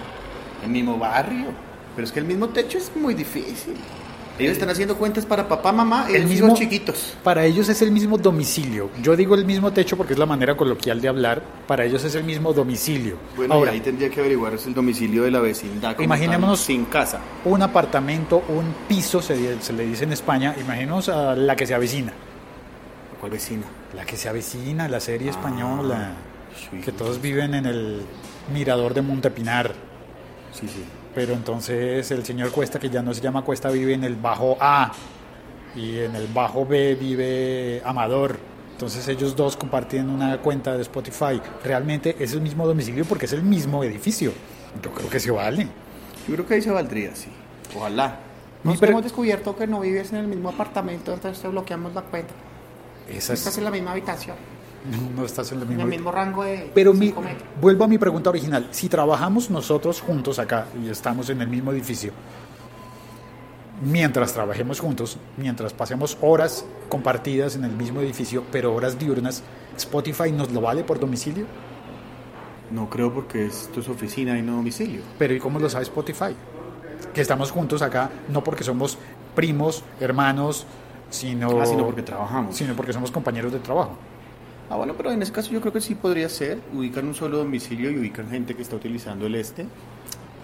el 0.62 0.68
mismo 0.70 0.98
barrio. 0.98 1.46
Pero 1.96 2.06
es 2.06 2.12
que 2.12 2.20
el 2.20 2.26
mismo 2.26 2.50
techo 2.50 2.76
es 2.76 2.92
muy 2.94 3.14
difícil. 3.14 3.74
Ellos 4.38 4.52
están 4.52 4.68
haciendo 4.70 4.96
cuentas 4.96 5.24
para 5.24 5.46
papá, 5.46 5.70
mamá 5.70 6.06
y 6.10 6.14
el 6.16 6.26
mismo 6.26 6.48
hijos 6.48 6.58
chiquitos. 6.58 7.16
Para 7.22 7.44
ellos 7.44 7.68
es 7.68 7.80
el 7.82 7.92
mismo 7.92 8.18
domicilio. 8.18 8.90
Yo 9.00 9.14
digo 9.14 9.34
el 9.36 9.44
mismo 9.44 9.72
techo 9.72 9.96
porque 9.96 10.14
es 10.14 10.18
la 10.18 10.26
manera 10.26 10.56
coloquial 10.56 11.00
de 11.00 11.08
hablar. 11.08 11.40
Para 11.68 11.84
ellos 11.84 12.02
es 12.04 12.14
el 12.16 12.24
mismo 12.24 12.52
domicilio. 12.52 13.16
Bueno, 13.36 13.54
Ahora, 13.54 13.70
y 13.72 13.74
ahí 13.76 13.80
tendría 13.80 14.10
que 14.10 14.18
averiguar 14.20 14.54
el 14.54 14.74
domicilio 14.74 15.22
de 15.22 15.30
la 15.30 15.38
vecindad. 15.40 15.94
como 15.96 16.04
Imaginémonos- 16.12 16.56
sin 16.56 16.84
casa. 16.86 17.20
un 17.44 17.62
apartamento, 17.62 18.42
un 18.48 18.74
piso, 18.88 19.22
se, 19.22 19.60
se 19.62 19.72
le 19.72 19.86
dice 19.86 20.02
en 20.04 20.12
España. 20.12 20.54
Imaginemos 20.60 21.08
a 21.08 21.36
la 21.36 21.54
que 21.54 21.66
se 21.66 21.74
avecina. 21.74 22.12
¿Cuál 23.20 23.32
vecina? 23.32 23.62
La 23.94 24.04
que 24.04 24.16
se 24.16 24.28
avecina, 24.28 24.88
la 24.88 24.98
serie 25.00 25.30
española. 25.30 26.12
sí. 26.70 26.78
Que 26.80 26.90
todos 26.92 27.20
viven 27.22 27.54
en 27.54 27.66
el 27.66 28.02
mirador 28.52 28.94
de 28.94 29.02
Montepinar. 29.02 29.72
Sí, 30.52 30.66
sí. 30.68 30.82
Pero 31.14 31.34
entonces 31.34 32.10
el 32.10 32.24
señor 32.24 32.50
Cuesta, 32.50 32.78
que 32.78 32.90
ya 32.90 33.02
no 33.02 33.14
se 33.14 33.20
llama 33.20 33.42
Cuesta, 33.42 33.70
vive 33.70 33.94
en 33.94 34.04
el 34.04 34.16
bajo 34.16 34.56
A 34.60 34.92
y 35.76 35.98
en 35.98 36.16
el 36.16 36.26
bajo 36.28 36.66
B 36.66 36.96
vive 36.96 37.82
Amador. 37.84 38.38
Entonces 38.72 39.06
ellos 39.06 39.36
dos 39.36 39.56
comparten 39.56 40.10
una 40.10 40.38
cuenta 40.38 40.76
de 40.76 40.82
Spotify. 40.82 41.40
Realmente 41.62 42.16
es 42.18 42.32
el 42.32 42.40
mismo 42.40 42.66
domicilio 42.66 43.04
porque 43.04 43.26
es 43.26 43.32
el 43.32 43.42
mismo 43.42 43.84
edificio. 43.84 44.32
Yo 44.82 44.90
creo 44.90 45.08
que 45.08 45.20
se 45.20 45.30
vale. 45.30 45.68
Yo 46.26 46.34
creo 46.34 46.46
que 46.46 46.54
ahí 46.54 46.62
se 46.62 46.70
valdría, 46.70 47.14
sí. 47.14 47.28
Ojalá. 47.76 48.18
Nos 48.64 48.82
hemos 48.82 49.02
descubierto 49.02 49.56
que 49.56 49.66
no 49.66 49.80
vives 49.80 50.12
en 50.12 50.18
el 50.18 50.26
mismo 50.26 50.48
apartamento, 50.48 51.12
entonces 51.12 51.40
te 51.40 51.48
bloqueamos 51.48 51.94
la 51.94 52.02
cuenta. 52.02 52.32
Esa 53.08 53.34
Estás 53.34 53.52
es, 53.52 53.58
en 53.58 53.64
la 53.64 53.70
misma 53.70 53.92
habitación. 53.92 54.36
No 55.16 55.24
estás 55.24 55.50
en 55.52 55.58
el 55.58 55.62
En 55.64 55.68
mismo, 55.70 55.82
el 55.84 55.88
mismo 55.88 56.12
rango 56.12 56.42
de 56.44 56.70
Pero 56.74 56.92
mi- 56.92 57.14
vuelvo 57.60 57.84
a 57.84 57.88
mi 57.88 57.96
pregunta 57.98 58.28
original. 58.30 58.68
Si 58.70 58.88
trabajamos 58.88 59.48
nosotros 59.50 60.00
juntos 60.02 60.38
acá 60.38 60.66
y 60.82 60.90
estamos 60.90 61.30
en 61.30 61.40
el 61.40 61.48
mismo 61.48 61.72
edificio, 61.72 62.12
mientras 63.82 64.32
trabajemos 64.32 64.80
juntos, 64.80 65.18
mientras 65.36 65.72
pasemos 65.72 66.16
horas 66.20 66.64
compartidas 66.88 67.56
en 67.56 67.64
el 67.64 67.72
mismo 67.72 68.00
edificio, 68.00 68.44
pero 68.52 68.74
horas 68.74 68.98
diurnas, 68.98 69.42
Spotify 69.76 70.30
nos 70.32 70.52
lo 70.52 70.60
vale 70.60 70.84
por 70.84 71.00
domicilio. 71.00 71.46
No 72.70 72.88
creo 72.88 73.12
porque 73.12 73.46
esto 73.46 73.80
es 73.80 73.88
oficina 73.88 74.38
y 74.38 74.42
no 74.42 74.56
domicilio. 74.56 75.02
Pero 75.18 75.34
¿y 75.34 75.38
cómo 75.38 75.58
lo 75.58 75.68
sabe 75.68 75.84
Spotify? 75.84 76.34
Que 77.12 77.20
estamos 77.20 77.50
juntos 77.50 77.82
acá, 77.82 78.10
no 78.28 78.42
porque 78.42 78.64
somos 78.64 78.98
primos, 79.34 79.82
hermanos, 80.00 80.66
sino, 81.10 81.60
Ah, 81.60 81.66
sino 81.66 81.84
porque 81.84 82.02
trabajamos. 82.02 82.56
sino 82.56 82.74
porque 82.74 82.92
somos 82.92 83.10
compañeros 83.10 83.52
de 83.52 83.58
trabajo. 83.60 83.96
Ah, 84.70 84.76
bueno, 84.76 84.94
pero 84.96 85.10
en 85.12 85.22
ese 85.22 85.32
caso 85.32 85.50
yo 85.52 85.60
creo 85.60 85.72
que 85.72 85.80
sí 85.80 85.94
podría 85.94 86.28
ser. 86.28 86.58
Ubican 86.72 87.06
un 87.06 87.14
solo 87.14 87.38
domicilio 87.38 87.90
y 87.90 87.98
ubican 87.98 88.28
gente 88.30 88.54
que 88.54 88.62
está 88.62 88.76
utilizando 88.76 89.26
el 89.26 89.34
este. 89.34 89.66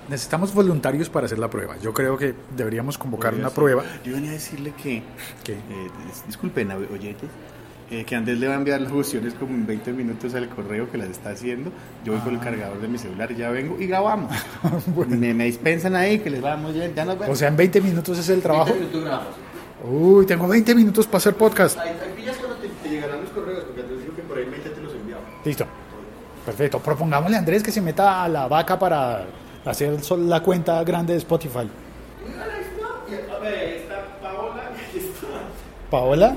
Necesitamos 0.09 0.53
voluntarios 0.53 1.09
para 1.09 1.27
hacer 1.27 1.39
la 1.39 1.49
prueba. 1.49 1.77
Yo 1.79 1.93
creo 1.95 2.17
que 2.19 2.35
deberíamos 2.57 2.99
convocar 2.99 3.31
Podría 3.31 3.45
una 3.47 3.51
ser. 3.51 3.57
prueba. 3.57 3.85
Yo 4.05 4.13
venía 4.15 4.31
a 4.31 4.35
decirle 4.35 4.73
que, 4.83 5.03
¿Qué? 5.45 5.53
eh, 5.53 5.59
dis- 6.09 6.27
disculpen, 6.27 6.71
oy- 6.73 6.89
oyentes, 6.93 7.29
eh, 7.91 8.05
que 8.05 8.17
Andrés 8.17 8.39
le 8.39 8.49
va 8.49 8.55
a 8.55 8.57
enviar 8.57 8.81
las 8.81 8.91
cuestiones 8.93 9.35
como 9.35 9.55
en 9.55 9.67
20 9.67 9.93
minutos 9.93 10.35
al 10.35 10.49
correo 10.49 10.91
que 10.91 10.99
las 10.99 11.09
está 11.11 11.31
haciendo. 11.31 11.71
Yo 12.05 12.13
voy 12.13 12.21
con 12.23 12.35
Ah. 12.35 12.39
el 12.39 12.45
cargador 12.45 12.81
de 12.81 12.89
mi 12.89 12.99
celular, 12.99 13.35
ya 13.35 13.51
vengo 13.51 13.81
y 13.81 13.87
grabamos. 13.87 14.33
me, 15.09 15.33
me 15.33 15.45
dispensan 15.45 15.95
ahí, 15.97 16.19
que 16.19 16.29
les 16.31 16.45
va 16.45 16.57
muy 16.57 16.73
bien. 16.73 16.93
Ya 16.95 17.05
nos 17.05 17.19
vemos. 17.19 17.35
O 17.35 17.39
sea, 17.39 17.49
en 17.49 17.57
20 17.57 17.81
minutos 17.81 18.19
es 18.19 18.29
el 18.29 18.43
trabajo. 18.43 18.67
20 18.67 18.81
minutos 18.81 19.05
grabamos. 19.05 19.35
Uy, 19.89 20.27
tengo 20.27 20.47
20 20.49 20.75
minutos 20.75 21.07
para 21.07 21.19
hacer 21.19 21.35
podcast. 21.37 21.79
Ahí, 21.79 21.89
ahí 21.91 22.13
pillas 22.17 22.37
cuando 22.37 22.57
te, 22.57 22.69
te 22.69 22.89
llegarán 22.91 23.21
los 23.23 23.31
correos, 23.31 23.65
porque 23.65 23.81
Andrés 23.81 24.01
dijo 24.01 24.15
que 24.17 24.23
por 24.23 24.37
ahí 24.39 24.45
20 24.45 24.69
te 24.71 24.81
los 24.83 24.93
enviaba. 24.93 25.23
Listo. 25.45 25.65
Perfecto. 26.45 26.79
Propongámosle 26.79 27.37
a 27.37 27.39
Andrés 27.39 27.63
que 27.63 27.73
se 27.73 27.81
meta 27.81 28.25
a 28.25 28.29
la 28.29 28.49
vaca 28.49 28.79
para 28.79 29.27
hacer 29.65 29.99
la 30.19 30.43
cuenta 30.43 30.83
grande 30.85 31.13
de 31.13 31.19
Spotify. 31.19 31.69
Paola, 35.91 36.37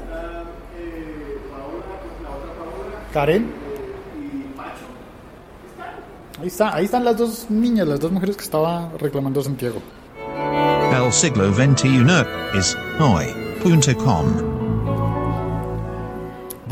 Karen. 3.14 3.64
Ahí 6.42 6.48
está, 6.48 6.76
ahí 6.76 6.86
están 6.86 7.06
las 7.06 7.16
dos 7.16 7.46
niñas, 7.50 7.88
las 7.88 8.00
dos 8.00 8.12
mujeres 8.12 8.36
que 8.36 8.44
estaba 8.44 8.92
reclamando 9.00 9.42
Santiago. 9.44 9.82
El 10.92 11.14
siglo 11.14 11.54
XXI 11.54 12.06
es 12.58 12.78
hoy.com. 13.00 14.63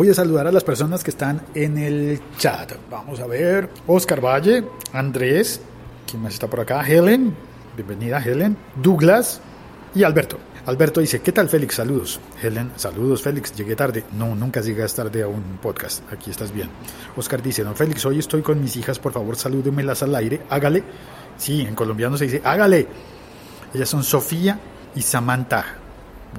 Voy 0.02 0.10
a 0.10 0.16
saludar 0.16 0.48
a 0.48 0.52
las 0.52 0.64
personas 0.64 1.04
que 1.04 1.12
están 1.12 1.44
en 1.54 1.78
el 1.78 2.20
chat. 2.40 2.74
Vamos 2.90 3.20
a 3.20 3.28
ver. 3.28 3.70
Oscar 3.86 4.20
Valle, 4.20 4.64
Andrés, 4.94 5.62
¿quién 6.10 6.24
más 6.24 6.34
está 6.34 6.48
por 6.48 6.60
acá? 6.60 6.82
Helen, 6.82 7.36
bienvenida 7.76 8.18
Helen, 8.18 8.58
Douglas 8.82 9.42
y 9.94 10.02
Alberto. 10.02 10.40
Alberto 10.66 11.02
dice, 11.02 11.22
¿qué 11.22 11.32
tal 11.32 11.50
Félix? 11.50 11.76
Saludos. 11.76 12.20
Helen, 12.42 12.72
saludos 12.78 13.22
Félix, 13.22 13.56
llegué 13.56 13.76
tarde. 13.76 14.04
No, 14.14 14.34
nunca 14.34 14.62
llegas 14.62 14.96
tarde 14.96 15.22
a 15.22 15.28
un 15.28 15.60
podcast. 15.62 16.02
Aquí 16.12 16.32
estás 16.32 16.52
bien. 16.52 16.70
Oscar 17.16 17.44
dice, 17.44 17.64
no 17.64 17.76
Félix, 17.76 18.04
hoy 18.04 18.18
estoy 18.18 18.42
con 18.42 18.60
mis 18.60 18.76
hijas, 18.78 18.98
por 18.98 19.14
favor 19.14 19.36
salúdemelas 19.36 20.02
al 20.02 20.16
aire. 20.16 20.42
Hágale. 20.50 20.84
Sí, 21.38 21.62
en 21.62 21.76
colombiano 21.76 22.18
se 22.18 22.24
dice, 22.24 22.42
hágale. 22.44 22.88
Ellas 23.72 23.90
son 23.90 24.04
Sofía 24.04 24.60
y 24.96 25.04
Samantha. 25.04 25.81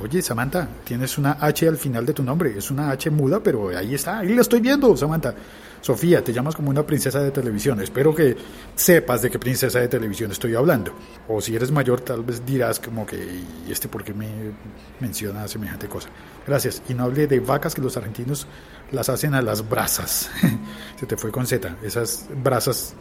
Oye, 0.00 0.22
Samantha, 0.22 0.68
tienes 0.84 1.18
una 1.18 1.36
H 1.40 1.68
al 1.68 1.76
final 1.76 2.06
de 2.06 2.14
tu 2.14 2.22
nombre. 2.22 2.56
Es 2.56 2.70
una 2.70 2.90
H 2.90 3.10
muda, 3.10 3.40
pero 3.42 3.76
ahí 3.76 3.94
está. 3.94 4.20
Ahí 4.20 4.34
la 4.34 4.40
estoy 4.40 4.60
viendo, 4.60 4.96
Samantha. 4.96 5.34
Sofía, 5.82 6.22
te 6.22 6.32
llamas 6.32 6.54
como 6.54 6.70
una 6.70 6.86
princesa 6.86 7.18
de 7.20 7.30
televisión. 7.30 7.80
Espero 7.80 8.14
que 8.14 8.36
sepas 8.74 9.20
de 9.20 9.30
qué 9.30 9.38
princesa 9.38 9.80
de 9.80 9.88
televisión 9.88 10.30
estoy 10.30 10.54
hablando. 10.54 10.94
O 11.28 11.40
si 11.40 11.54
eres 11.54 11.70
mayor, 11.70 12.00
tal 12.00 12.22
vez 12.22 12.44
dirás 12.46 12.78
como 12.78 13.04
que, 13.04 13.16
¿y 13.66 13.70
este 13.70 13.88
por 13.88 14.02
qué 14.02 14.14
me 14.14 14.28
menciona 15.00 15.46
semejante 15.46 15.88
cosa? 15.88 16.08
Gracias. 16.46 16.82
Y 16.88 16.94
no 16.94 17.04
hable 17.04 17.26
de 17.26 17.40
vacas 17.40 17.74
que 17.74 17.82
los 17.82 17.96
argentinos 17.96 18.46
las 18.92 19.08
hacen 19.08 19.34
a 19.34 19.42
las 19.42 19.68
brasas. 19.68 20.30
Se 21.00 21.06
te 21.06 21.16
fue 21.16 21.30
con 21.30 21.46
Z. 21.46 21.76
Esas 21.82 22.28
brasas. 22.42 22.94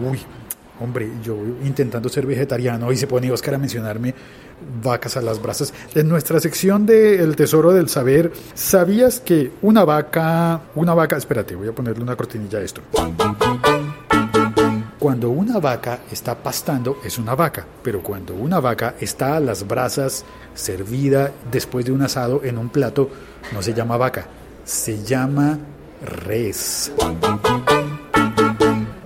Uy, 0.00 0.20
Hombre, 0.80 1.08
yo 1.22 1.36
intentando 1.64 2.08
ser 2.08 2.26
vegetariano 2.26 2.90
y 2.90 2.96
se 2.96 3.06
pone 3.06 3.30
Oscar 3.30 3.54
a 3.54 3.58
mencionarme 3.58 4.14
vacas 4.82 5.16
a 5.16 5.22
las 5.22 5.40
brasas. 5.40 5.72
En 5.94 6.08
nuestra 6.08 6.40
sección 6.40 6.86
de 6.86 7.22
El 7.22 7.36
Tesoro 7.36 7.72
del 7.72 7.88
Saber, 7.88 8.32
¿sabías 8.54 9.20
que 9.20 9.52
una 9.62 9.84
vaca, 9.84 10.60
una 10.74 10.94
vaca, 10.94 11.16
espérate, 11.16 11.54
voy 11.54 11.68
a 11.68 11.72
ponerle 11.72 12.02
una 12.02 12.16
cortinilla 12.16 12.58
a 12.58 12.62
esto. 12.62 12.80
Cuando 14.98 15.30
una 15.30 15.58
vaca 15.58 16.00
está 16.10 16.36
pastando 16.36 16.98
es 17.04 17.18
una 17.18 17.34
vaca, 17.34 17.66
pero 17.82 18.02
cuando 18.02 18.34
una 18.34 18.60
vaca 18.60 18.94
está 19.00 19.36
a 19.36 19.40
las 19.40 19.66
brasas 19.66 20.24
servida 20.54 21.32
después 21.50 21.84
de 21.84 21.92
un 21.92 22.02
asado 22.02 22.42
en 22.44 22.56
un 22.56 22.68
plato, 22.68 23.10
no 23.52 23.62
se 23.62 23.74
llama 23.74 23.96
vaca, 23.96 24.26
se 24.64 25.02
llama 25.02 25.58
res 26.04 26.92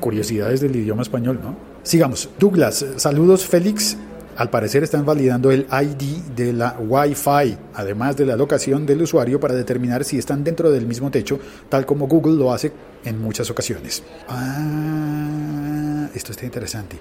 curiosidades 0.06 0.60
del 0.60 0.76
idioma 0.76 1.02
español, 1.02 1.40
¿no? 1.42 1.56
Sigamos. 1.82 2.28
Douglas, 2.38 2.84
saludos 2.96 3.44
Félix. 3.44 3.96
Al 4.36 4.50
parecer 4.50 4.82
están 4.82 5.06
validando 5.06 5.50
el 5.50 5.66
ID 5.70 6.34
de 6.36 6.52
la 6.52 6.76
Wi-Fi, 6.78 7.56
además 7.72 8.16
de 8.16 8.26
la 8.26 8.36
locación 8.36 8.84
del 8.84 9.00
usuario 9.00 9.40
para 9.40 9.54
determinar 9.54 10.04
si 10.04 10.18
están 10.18 10.44
dentro 10.44 10.70
del 10.70 10.86
mismo 10.86 11.10
techo, 11.10 11.40
tal 11.70 11.86
como 11.86 12.06
Google 12.06 12.36
lo 12.36 12.52
hace 12.52 12.70
en 13.04 13.18
muchas 13.18 13.50
ocasiones. 13.50 14.02
Ah, 14.28 16.08
esto 16.14 16.32
está 16.32 16.44
interesante. 16.44 16.98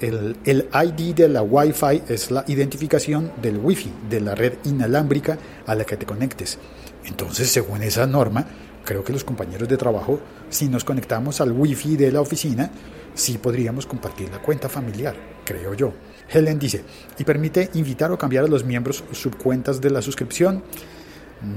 El, 0.00 0.36
el 0.44 0.68
ID 0.72 1.14
de 1.14 1.28
la 1.28 1.42
Wi-Fi 1.42 2.02
es 2.08 2.32
la 2.32 2.44
identificación 2.48 3.30
del 3.40 3.58
Wi-Fi, 3.58 3.92
de 4.10 4.20
la 4.20 4.34
red 4.34 4.54
inalámbrica 4.64 5.38
a 5.64 5.74
la 5.76 5.84
que 5.84 5.96
te 5.96 6.06
conectes. 6.06 6.58
Entonces, 7.04 7.50
según 7.50 7.82
esa 7.82 8.06
norma, 8.06 8.44
creo 8.84 9.04
que 9.04 9.12
los 9.12 9.22
compañeros 9.22 9.68
de 9.68 9.76
trabajo, 9.76 10.18
si 10.48 10.68
nos 10.68 10.82
conectamos 10.82 11.40
al 11.40 11.52
wifi 11.52 11.96
de 11.96 12.10
la 12.10 12.20
oficina, 12.20 12.70
sí 13.18 13.36
podríamos 13.38 13.84
compartir 13.84 14.30
la 14.30 14.40
cuenta 14.40 14.68
familiar, 14.68 15.14
creo 15.44 15.74
yo. 15.74 15.92
Helen 16.30 16.58
dice, 16.58 16.84
y 17.18 17.24
permite 17.24 17.70
invitar 17.74 18.12
o 18.12 18.18
cambiar 18.18 18.44
a 18.44 18.48
los 18.48 18.64
miembros 18.64 19.02
subcuentas 19.12 19.80
de 19.80 19.90
la 19.90 20.02
suscripción. 20.02 20.62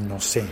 No 0.08 0.20
sé, 0.20 0.44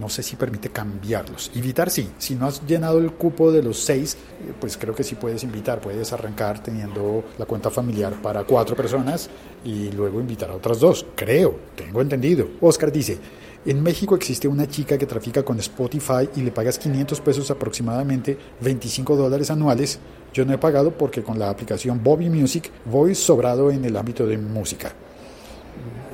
no 0.00 0.08
sé 0.08 0.22
si 0.22 0.36
permite 0.36 0.70
cambiarlos. 0.70 1.52
Invitar 1.54 1.90
sí, 1.90 2.10
si 2.18 2.34
no 2.34 2.46
has 2.46 2.66
llenado 2.66 2.98
el 2.98 3.12
cupo 3.12 3.52
de 3.52 3.62
los 3.62 3.78
seis, 3.78 4.14
eh, 4.14 4.52
pues 4.58 4.76
creo 4.76 4.94
que 4.94 5.04
sí 5.04 5.14
puedes 5.14 5.44
invitar, 5.44 5.80
puedes 5.80 6.12
arrancar 6.12 6.62
teniendo 6.62 7.24
la 7.38 7.46
cuenta 7.46 7.70
familiar 7.70 8.20
para 8.20 8.44
cuatro 8.44 8.74
personas 8.74 9.30
y 9.64 9.90
luego 9.92 10.20
invitar 10.20 10.50
a 10.50 10.54
otras 10.54 10.80
dos, 10.80 11.06
creo, 11.14 11.58
tengo 11.76 12.00
entendido. 12.00 12.48
Oscar 12.60 12.90
dice, 12.90 13.18
en 13.66 13.82
México 13.82 14.14
existe 14.14 14.48
una 14.48 14.66
chica 14.66 14.96
que 14.96 15.06
trafica 15.06 15.42
con 15.42 15.58
Spotify 15.58 16.28
y 16.34 16.40
le 16.40 16.50
pagas 16.50 16.78
500 16.78 17.20
pesos 17.20 17.50
aproximadamente, 17.50 18.38
25 18.60 19.16
dólares 19.16 19.50
anuales. 19.50 19.98
Yo 20.32 20.46
no 20.46 20.54
he 20.54 20.58
pagado 20.58 20.92
porque 20.92 21.22
con 21.22 21.38
la 21.38 21.50
aplicación 21.50 22.02
Bobby 22.02 22.30
Music 22.30 22.70
voy 22.86 23.14
sobrado 23.14 23.70
en 23.70 23.84
el 23.84 23.96
ámbito 23.96 24.26
de 24.26 24.38
música. 24.38 24.92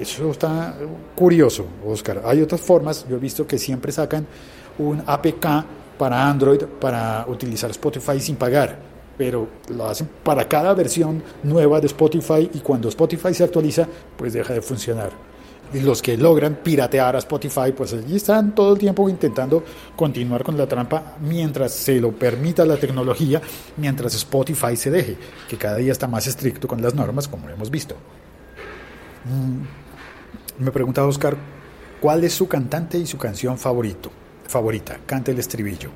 Eso 0.01 0.31
está 0.31 0.77
curioso, 1.15 1.67
Oscar. 1.87 2.23
Hay 2.25 2.43
otras 2.43 2.61
formas, 2.61 3.07
yo 3.09 3.17
he 3.17 3.21
visto 3.21 3.47
que 3.47 3.59
siempre 3.59 3.93
sacan 3.93 4.27
un 4.79 5.03
APK 5.07 5.47
para 5.97 6.29
Android 6.29 6.65
para 6.81 7.25
utilizar 7.29 7.71
Spotify 7.71 8.21
sin 8.21 8.37
pagar, 8.37 8.77
pero 9.17 9.49
lo 9.69 9.87
hacen 9.87 10.09
para 10.23 10.47
cada 10.47 10.75
versión 10.75 11.23
nueva 11.45 11.81
de 11.81 11.87
Spotify 11.87 12.51
y 12.53 12.59
cuando 12.59 12.89
Spotify 12.89 13.33
se 13.33 13.45
actualiza, 13.45 13.87
pues 14.17 14.33
deja 14.33 14.53
de 14.53 14.61
funcionar. 14.61 15.36
Los 15.73 16.01
que 16.01 16.17
logran 16.17 16.61
piratear 16.63 17.17
a 17.17 17.19
Spotify, 17.19 17.73
pues 17.77 17.93
allí 17.93 18.17
están 18.17 18.55
todo 18.55 18.75
el 18.75 18.79
tiempo 18.79 19.09
intentando 19.09 19.65
continuar 19.97 20.45
con 20.45 20.57
la 20.57 20.67
trampa 20.67 21.17
mientras 21.21 21.73
se 21.73 22.01
lo 22.01 22.13
permita 22.13 22.65
la 22.65 22.77
tecnología, 22.77 23.43
mientras 23.77 24.15
Spotify 24.15 24.77
se 24.77 24.91
deje, 24.91 25.17
que 25.49 25.57
cada 25.57 25.77
día 25.77 25.93
está 25.93 26.07
más 26.07 26.27
estricto 26.27 26.69
con 26.69 26.81
las 26.81 26.95
normas, 26.95 27.27
como 27.29 27.49
hemos 27.51 27.71
visto. 27.71 27.97
Me 30.59 30.71
pregunta 30.71 31.05
Oscar, 31.05 31.37
¿cuál 32.01 32.23
es 32.25 32.33
su 32.33 32.47
cantante 32.47 32.97
y 32.97 33.07
su 33.07 33.19
canción 33.19 33.59
favorito? 33.59 34.11
Favorita, 34.47 35.01
cante 35.05 35.33
el 35.33 35.39
estribillo. 35.41 35.91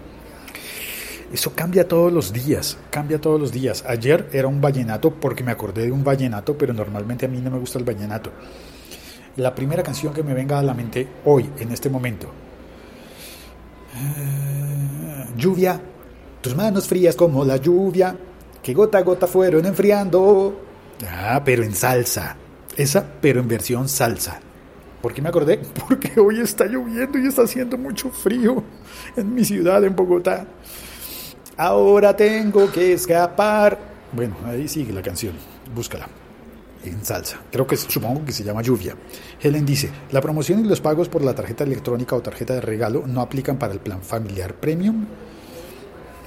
Eso 1.32 1.52
cambia 1.54 1.86
todos 1.86 2.12
los 2.12 2.32
días, 2.32 2.76
cambia 2.90 3.20
todos 3.20 3.40
los 3.40 3.52
días. 3.52 3.84
Ayer 3.86 4.28
era 4.32 4.48
un 4.48 4.60
vallenato 4.60 5.10
porque 5.10 5.44
me 5.44 5.52
acordé 5.52 5.84
de 5.84 5.92
un 5.92 6.02
vallenato, 6.02 6.58
pero 6.58 6.74
normalmente 6.74 7.26
a 7.26 7.28
mí 7.28 7.38
no 7.40 7.52
me 7.52 7.58
gusta 7.58 7.78
el 7.78 7.84
vallenato. 7.84 8.32
La 9.36 9.54
primera 9.54 9.82
canción 9.82 10.12
que 10.12 10.22
me 10.22 10.34
venga 10.34 10.58
a 10.58 10.62
la 10.62 10.74
mente 10.74 11.06
hoy, 11.24 11.48
en 11.58 11.70
este 11.70 11.88
momento. 11.88 12.28
Eh, 13.96 15.26
lluvia, 15.36 15.80
tus 16.40 16.54
manos 16.54 16.86
frías 16.86 17.14
como 17.14 17.44
la 17.44 17.56
lluvia, 17.56 18.16
que 18.62 18.74
gota 18.74 18.98
a 18.98 19.02
gota 19.02 19.26
fueron 19.26 19.66
enfriando. 19.66 20.60
Ah, 21.08 21.40
pero 21.44 21.62
en 21.62 21.74
salsa. 21.74 22.36
Esa, 22.76 23.04
pero 23.20 23.40
en 23.40 23.48
versión 23.48 23.88
salsa. 23.88 24.40
¿Por 25.00 25.14
qué 25.14 25.22
me 25.22 25.28
acordé? 25.28 25.58
Porque 25.88 26.18
hoy 26.20 26.40
está 26.40 26.66
lloviendo 26.66 27.18
y 27.18 27.26
está 27.26 27.42
haciendo 27.42 27.78
mucho 27.78 28.10
frío 28.10 28.62
en 29.16 29.34
mi 29.34 29.44
ciudad, 29.44 29.82
en 29.84 29.96
Bogotá. 29.96 30.46
Ahora 31.56 32.14
tengo 32.16 32.70
que 32.70 32.92
escapar. 32.92 33.78
Bueno, 34.12 34.36
ahí 34.44 34.66
sigue 34.66 34.92
la 34.92 35.02
canción. 35.02 35.34
Búscala. 35.74 36.08
En 36.84 37.04
salsa. 37.04 37.40
Creo 37.52 37.66
que 37.66 37.76
supongo 37.76 38.24
que 38.24 38.32
se 38.32 38.42
llama 38.42 38.62
lluvia. 38.62 38.96
Helen 39.40 39.66
dice, 39.66 39.90
la 40.12 40.20
promoción 40.22 40.64
y 40.64 40.68
los 40.68 40.80
pagos 40.80 41.10
por 41.10 41.22
la 41.22 41.34
tarjeta 41.34 41.64
electrónica 41.64 42.16
o 42.16 42.22
tarjeta 42.22 42.54
de 42.54 42.62
regalo 42.62 43.04
no 43.06 43.20
aplican 43.20 43.58
para 43.58 43.74
el 43.74 43.80
plan 43.80 44.00
familiar 44.02 44.54
premium. 44.54 45.04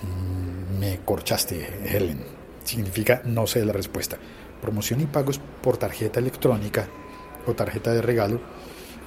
Mm, 0.03 0.79
me 0.79 0.99
corchaste, 1.03 1.79
Helen. 1.85 2.23
Significa 2.63 3.21
no 3.25 3.47
sé 3.47 3.65
la 3.65 3.73
respuesta. 3.73 4.17
Promoción 4.61 5.01
y 5.01 5.05
pagos 5.05 5.39
por 5.61 5.77
tarjeta 5.77 6.19
electrónica 6.19 6.87
o 7.47 7.53
tarjeta 7.53 7.91
de 7.91 8.01
regalo. 8.01 8.39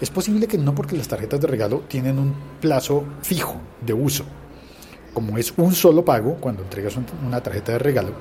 Es 0.00 0.10
posible 0.10 0.46
que 0.46 0.58
no 0.58 0.74
porque 0.74 0.96
las 0.96 1.08
tarjetas 1.08 1.40
de 1.40 1.46
regalo 1.46 1.84
tienen 1.88 2.18
un 2.18 2.34
plazo 2.60 3.04
fijo 3.22 3.60
de 3.80 3.94
uso. 3.94 4.24
Como 5.14 5.38
es 5.38 5.54
un 5.56 5.74
solo 5.74 6.04
pago 6.04 6.34
cuando 6.34 6.62
entregas 6.62 6.98
una 7.26 7.42
tarjeta 7.42 7.72
de 7.72 7.78
regalo, 7.78 8.12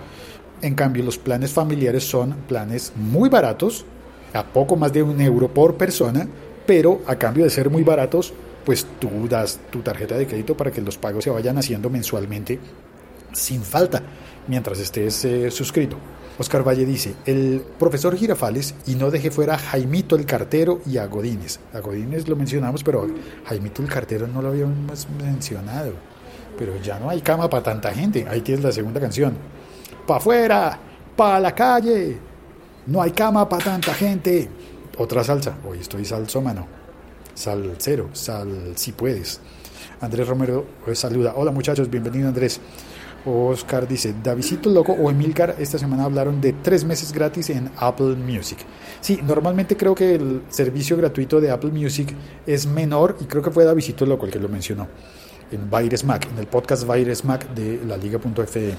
en 0.61 0.75
cambio, 0.75 1.03
los 1.03 1.17
planes 1.17 1.51
familiares 1.51 2.03
son 2.03 2.33
planes 2.47 2.93
muy 2.95 3.29
baratos, 3.29 3.85
a 4.33 4.43
poco 4.43 4.75
más 4.75 4.91
de 4.91 5.03
un 5.03 5.19
euro 5.21 5.53
por 5.53 5.75
persona, 5.75 6.27
pero 6.65 7.01
a 7.07 7.15
cambio 7.15 7.43
de 7.43 7.49
ser 7.49 7.69
muy 7.69 7.83
baratos, 7.83 8.33
pues 8.65 8.85
tú 8.99 9.27
das 9.29 9.59
tu 9.69 9.81
tarjeta 9.81 10.17
de 10.17 10.27
crédito 10.27 10.57
para 10.57 10.71
que 10.71 10.81
los 10.81 10.97
pagos 10.97 11.23
se 11.23 11.29
vayan 11.29 11.57
haciendo 11.57 11.89
mensualmente 11.89 12.59
sin 13.31 13.61
falta 13.61 14.01
mientras 14.47 14.79
estés 14.79 15.23
eh, 15.25 15.51
suscrito. 15.51 15.97
Oscar 16.37 16.67
Valle 16.67 16.85
dice, 16.85 17.13
el 17.25 17.63
profesor 17.79 18.15
Girafales 18.17 18.75
y 18.87 18.95
no 18.95 19.09
deje 19.09 19.31
fuera 19.31 19.55
a 19.55 19.57
Jaimito 19.57 20.17
el 20.17 20.25
cartero 20.25 20.81
y 20.85 20.97
a 20.97 21.05
Godínez. 21.05 21.59
A 21.73 21.79
Godínez 21.79 22.27
lo 22.27 22.35
mencionamos, 22.35 22.83
pero 22.83 23.07
Jaimito 23.45 23.81
el 23.81 23.87
cartero 23.87 24.27
no 24.27 24.41
lo 24.41 24.49
habíamos 24.49 25.07
mencionado. 25.23 25.93
Pero 26.57 26.73
ya 26.81 26.99
no 26.99 27.09
hay 27.09 27.21
cama 27.21 27.49
para 27.49 27.63
tanta 27.63 27.93
gente. 27.93 28.25
Ahí 28.27 28.41
tienes 28.41 28.63
la 28.63 28.71
segunda 28.71 28.99
canción 28.99 29.33
pa' 30.05 30.17
afuera, 30.17 30.77
pa' 31.15 31.39
la 31.39 31.53
calle, 31.53 32.17
no 32.87 33.01
hay 33.01 33.11
cama 33.11 33.47
para 33.47 33.63
tanta 33.63 33.93
gente. 33.93 34.47
Otra 34.97 35.23
salsa, 35.23 35.57
hoy 35.67 35.79
estoy 35.79 36.05
salsómano, 36.05 36.67
cero, 37.33 38.09
sal 38.13 38.73
si 38.75 38.91
puedes. 38.91 39.39
Andrés 40.01 40.27
Romero 40.27 40.65
pues, 40.83 40.99
saluda, 40.99 41.33
hola 41.35 41.51
muchachos, 41.51 41.89
bienvenido 41.89 42.27
Andrés. 42.27 42.59
Oscar 43.27 43.87
dice, 43.87 44.13
Davidito 44.23 44.69
Loco 44.69 44.91
o 44.91 45.09
Emilcar 45.09 45.55
esta 45.57 45.79
semana 45.79 46.03
hablaron 46.03 46.39
de 46.39 46.53
tres 46.53 46.83
meses 46.85 47.11
gratis 47.11 47.49
en 47.49 47.71
Apple 47.77 48.15
Music. 48.15 48.59
Sí, 49.01 49.19
normalmente 49.25 49.75
creo 49.75 49.95
que 49.95 50.13
el 50.13 50.43
servicio 50.49 50.95
gratuito 50.95 51.41
de 51.41 51.49
Apple 51.49 51.71
Music 51.71 52.13
es 52.45 52.67
menor 52.67 53.17
y 53.19 53.25
creo 53.25 53.41
que 53.41 53.49
fue 53.49 53.63
Davidito 53.63 54.05
Loco 54.05 54.27
el 54.27 54.31
que 54.31 54.39
lo 54.39 54.47
mencionó 54.47 54.87
en 55.51 55.69
Virus 55.69 56.03
Mac, 56.03 56.27
en 56.31 56.37
el 56.37 56.45
podcast 56.45 56.87
Virus 56.87 57.25
Mac 57.25 57.49
de 57.55 57.81
la 57.85 57.97
Liga.fm. 57.97 58.75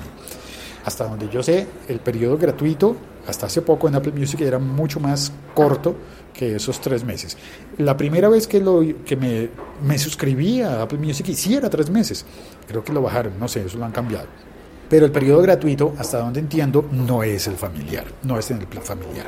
Hasta 0.87 1.05
donde 1.09 1.29
yo 1.29 1.43
sé, 1.43 1.67
el 1.89 1.99
periodo 1.99 2.39
gratuito, 2.39 2.95
hasta 3.27 3.47
hace 3.47 3.61
poco 3.61 3.89
en 3.89 3.97
Apple 3.97 4.13
Music, 4.13 4.41
era 4.43 4.61
mucho 4.61 5.01
más 5.01 5.33
corto 5.53 5.97
que 6.33 6.55
esos 6.55 6.81
tres 6.81 7.03
meses. 7.03 7.37
La 7.79 7.97
primera 7.97 8.29
vez 8.29 8.47
que, 8.47 8.61
lo, 8.61 8.83
que 9.05 9.17
me, 9.17 9.51
me 9.85 9.99
suscribí 9.99 10.63
a 10.63 10.83
Apple 10.83 10.99
Music, 10.99 11.27
sí 11.35 11.57
era 11.57 11.69
tres 11.69 11.91
meses. 11.91 12.25
Creo 12.69 12.85
que 12.85 12.93
lo 12.93 13.03
bajaron, 13.03 13.33
no 13.37 13.49
sé, 13.49 13.67
eso 13.67 13.79
lo 13.79 13.85
han 13.85 13.91
cambiado. 13.91 14.29
Pero 14.89 15.07
el 15.07 15.11
periodo 15.11 15.43
gratuito, 15.43 15.93
hasta 15.99 16.19
donde 16.21 16.39
entiendo, 16.39 16.89
no 16.93 17.25
es 17.25 17.49
el 17.49 17.57
familiar, 17.57 18.05
no 18.23 18.39
es 18.39 18.49
en 18.53 18.59
el 18.59 18.69
plan 18.69 18.85
familiar. 18.85 19.27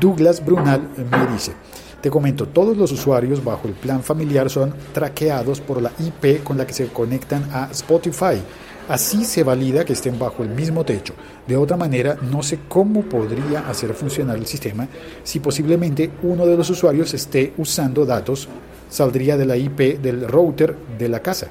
Douglas 0.00 0.42
Brunal 0.42 0.88
me 0.96 1.26
dice, 1.34 1.52
te 2.00 2.10
comento, 2.10 2.48
todos 2.48 2.78
los 2.78 2.90
usuarios 2.92 3.44
bajo 3.44 3.68
el 3.68 3.74
plan 3.74 4.02
familiar 4.02 4.48
son 4.48 4.74
traqueados 4.94 5.60
por 5.60 5.82
la 5.82 5.92
IP 5.98 6.42
con 6.42 6.56
la 6.56 6.66
que 6.66 6.72
se 6.72 6.86
conectan 6.88 7.46
a 7.52 7.68
Spotify. 7.72 8.42
Así 8.92 9.24
se 9.24 9.42
valida 9.42 9.86
que 9.86 9.94
estén 9.94 10.18
bajo 10.18 10.42
el 10.42 10.50
mismo 10.50 10.84
techo. 10.84 11.14
De 11.46 11.56
otra 11.56 11.78
manera, 11.78 12.18
no 12.30 12.42
sé 12.42 12.58
cómo 12.68 13.00
podría 13.00 13.60
hacer 13.60 13.94
funcionar 13.94 14.36
el 14.36 14.44
sistema 14.44 14.86
si 15.24 15.40
posiblemente 15.40 16.10
uno 16.22 16.44
de 16.44 16.58
los 16.58 16.68
usuarios 16.68 17.14
esté 17.14 17.54
usando 17.56 18.04
datos, 18.04 18.50
saldría 18.90 19.38
de 19.38 19.46
la 19.46 19.56
IP 19.56 19.98
del 19.98 20.28
router 20.28 20.76
de 20.98 21.08
la 21.08 21.20
casa. 21.20 21.48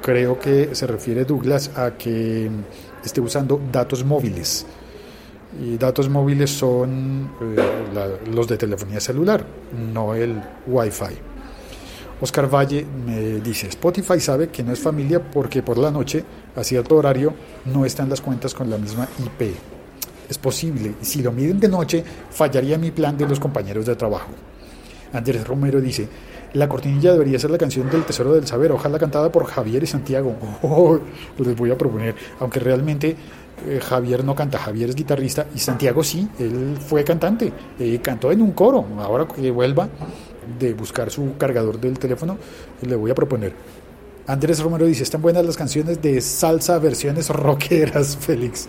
Creo 0.00 0.38
que 0.38 0.76
se 0.76 0.86
refiere 0.86 1.24
Douglas 1.24 1.72
a 1.74 1.94
que 1.98 2.48
esté 3.04 3.20
usando 3.20 3.60
datos 3.72 4.04
móviles. 4.04 4.64
Y 5.60 5.76
datos 5.76 6.08
móviles 6.08 6.50
son 6.50 7.32
eh, 7.40 7.56
los 8.32 8.46
de 8.46 8.58
telefonía 8.58 9.00
celular, 9.00 9.44
no 9.92 10.14
el 10.14 10.40
Wi-Fi. 10.68 11.31
Oscar 12.22 12.48
Valle 12.48 12.86
me 13.04 13.40
dice, 13.40 13.66
Spotify 13.66 14.20
sabe 14.20 14.48
que 14.48 14.62
no 14.62 14.72
es 14.72 14.78
familia 14.78 15.20
porque 15.20 15.60
por 15.60 15.76
la 15.76 15.90
noche, 15.90 16.24
a 16.54 16.62
cierto 16.62 16.94
horario, 16.94 17.34
no 17.64 17.84
están 17.84 18.08
las 18.08 18.20
cuentas 18.20 18.54
con 18.54 18.70
la 18.70 18.78
misma 18.78 19.08
IP. 19.18 19.52
Es 20.30 20.38
posible, 20.38 20.94
si 21.00 21.20
lo 21.20 21.32
miden 21.32 21.58
de 21.58 21.68
noche, 21.68 22.04
fallaría 22.30 22.78
mi 22.78 22.92
plan 22.92 23.18
de 23.18 23.26
los 23.26 23.40
compañeros 23.40 23.86
de 23.86 23.96
trabajo. 23.96 24.30
Andrés 25.12 25.44
Romero 25.44 25.80
dice, 25.80 26.08
la 26.52 26.68
cortinilla 26.68 27.10
debería 27.10 27.40
ser 27.40 27.50
la 27.50 27.58
canción 27.58 27.90
del 27.90 28.04
Tesoro 28.04 28.34
del 28.34 28.46
Saber, 28.46 28.70
ojalá 28.70 29.00
cantada 29.00 29.32
por 29.32 29.44
Javier 29.46 29.82
y 29.82 29.88
Santiago. 29.88 30.36
Les 31.38 31.56
voy 31.56 31.72
a 31.72 31.76
proponer, 31.76 32.14
aunque 32.38 32.60
realmente 32.60 33.16
eh, 33.66 33.80
Javier 33.82 34.24
no 34.24 34.36
canta, 34.36 34.58
Javier 34.58 34.90
es 34.90 34.94
guitarrista 34.94 35.48
y 35.56 35.58
Santiago 35.58 36.04
sí, 36.04 36.28
él 36.38 36.78
fue 36.78 37.02
cantante, 37.02 37.52
eh, 37.80 37.98
cantó 38.00 38.30
en 38.30 38.42
un 38.42 38.52
coro, 38.52 38.86
ahora 39.00 39.26
que 39.26 39.50
vuelva 39.50 39.88
de 40.58 40.74
buscar 40.74 41.10
su 41.10 41.36
cargador 41.36 41.80
del 41.80 41.98
teléfono, 41.98 42.38
le 42.82 42.96
voy 42.96 43.10
a 43.10 43.14
proponer. 43.14 43.52
Andrés 44.26 44.60
Romero 44.60 44.86
dice, 44.86 45.02
están 45.02 45.20
buenas 45.20 45.44
las 45.44 45.56
canciones 45.56 46.00
de 46.00 46.20
salsa 46.20 46.78
versiones 46.78 47.28
rockeras, 47.28 48.16
Félix. 48.20 48.68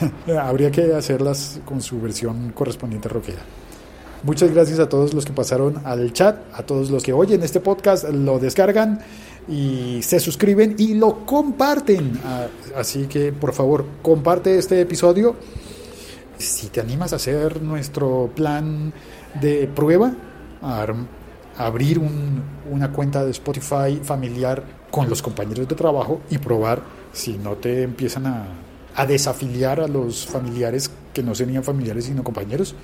Habría 0.40 0.70
que 0.70 0.94
hacerlas 0.94 1.60
con 1.64 1.80
su 1.80 2.00
versión 2.00 2.52
correspondiente 2.52 3.08
rockera. 3.08 3.42
Muchas 4.24 4.52
gracias 4.52 4.78
a 4.78 4.88
todos 4.88 5.12
los 5.12 5.26
que 5.26 5.32
pasaron 5.32 5.82
al 5.84 6.12
chat, 6.12 6.38
a 6.54 6.62
todos 6.62 6.90
los 6.90 7.02
que 7.02 7.12
oyen 7.12 7.42
este 7.42 7.60
podcast, 7.60 8.08
lo 8.08 8.38
descargan 8.38 9.00
y 9.46 10.00
se 10.02 10.18
suscriben 10.18 10.76
y 10.78 10.94
lo 10.94 11.26
comparten. 11.26 12.18
Ah, 12.24 12.46
así 12.74 13.06
que 13.06 13.32
por 13.32 13.52
favor, 13.52 13.84
comparte 14.02 14.58
este 14.58 14.80
episodio. 14.80 15.36
Si 16.38 16.68
te 16.68 16.80
animas 16.80 17.12
a 17.12 17.16
hacer 17.16 17.62
nuestro 17.62 18.30
plan 18.34 18.94
de 19.40 19.68
prueba, 19.68 20.14
abrir 21.56 22.00
una 22.70 22.92
cuenta 22.92 23.24
de 23.24 23.30
Spotify 23.30 24.00
familiar 24.02 24.62
con 24.90 25.08
los 25.08 25.22
compañeros 25.22 25.68
de 25.68 25.74
trabajo 25.74 26.20
y 26.30 26.38
probar 26.38 26.82
si 27.12 27.38
no 27.38 27.52
te 27.52 27.82
empiezan 27.82 28.26
a, 28.26 28.46
a 28.94 29.06
desafiliar 29.06 29.80
a 29.80 29.88
los 29.88 30.26
familiares 30.26 30.90
que 31.12 31.22
no 31.22 31.34
serían 31.34 31.64
familiares 31.64 32.04
sino 32.06 32.24
compañeros. 32.24 32.74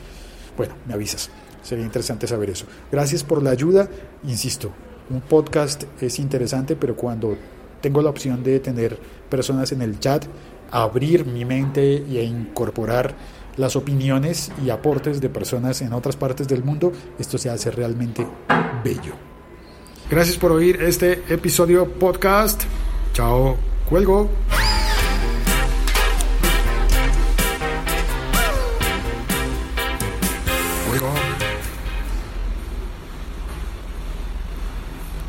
Bueno, 0.56 0.74
me 0.86 0.94
avisas. 0.94 1.30
Sería 1.62 1.84
interesante 1.84 2.26
saber 2.26 2.50
eso. 2.50 2.66
Gracias 2.90 3.22
por 3.22 3.42
la 3.42 3.50
ayuda. 3.50 3.88
Insisto, 4.24 4.72
un 5.10 5.20
podcast 5.20 5.84
es 6.00 6.18
interesante, 6.18 6.76
pero 6.76 6.96
cuando 6.96 7.36
tengo 7.80 8.02
la 8.02 8.10
opción 8.10 8.42
de 8.42 8.60
tener 8.60 8.98
personas 9.28 9.72
en 9.72 9.82
el 9.82 9.98
chat, 9.98 10.24
abrir 10.70 11.26
mi 11.26 11.44
mente 11.44 11.96
e 11.96 12.24
incorporar 12.24 13.14
las 13.56 13.76
opiniones 13.76 14.50
y 14.64 14.70
aportes 14.70 15.20
de 15.20 15.28
personas 15.28 15.82
en 15.82 15.92
otras 15.92 16.16
partes 16.16 16.48
del 16.48 16.64
mundo, 16.64 16.92
esto 17.18 17.38
se 17.38 17.50
hace 17.50 17.70
realmente 17.70 18.26
bello. 18.84 19.14
Gracias 20.10 20.36
por 20.36 20.52
oír 20.52 20.82
este 20.82 21.22
episodio 21.28 21.86
podcast. 21.88 22.62
Chao, 23.12 23.56
cuelgo. 23.88 24.28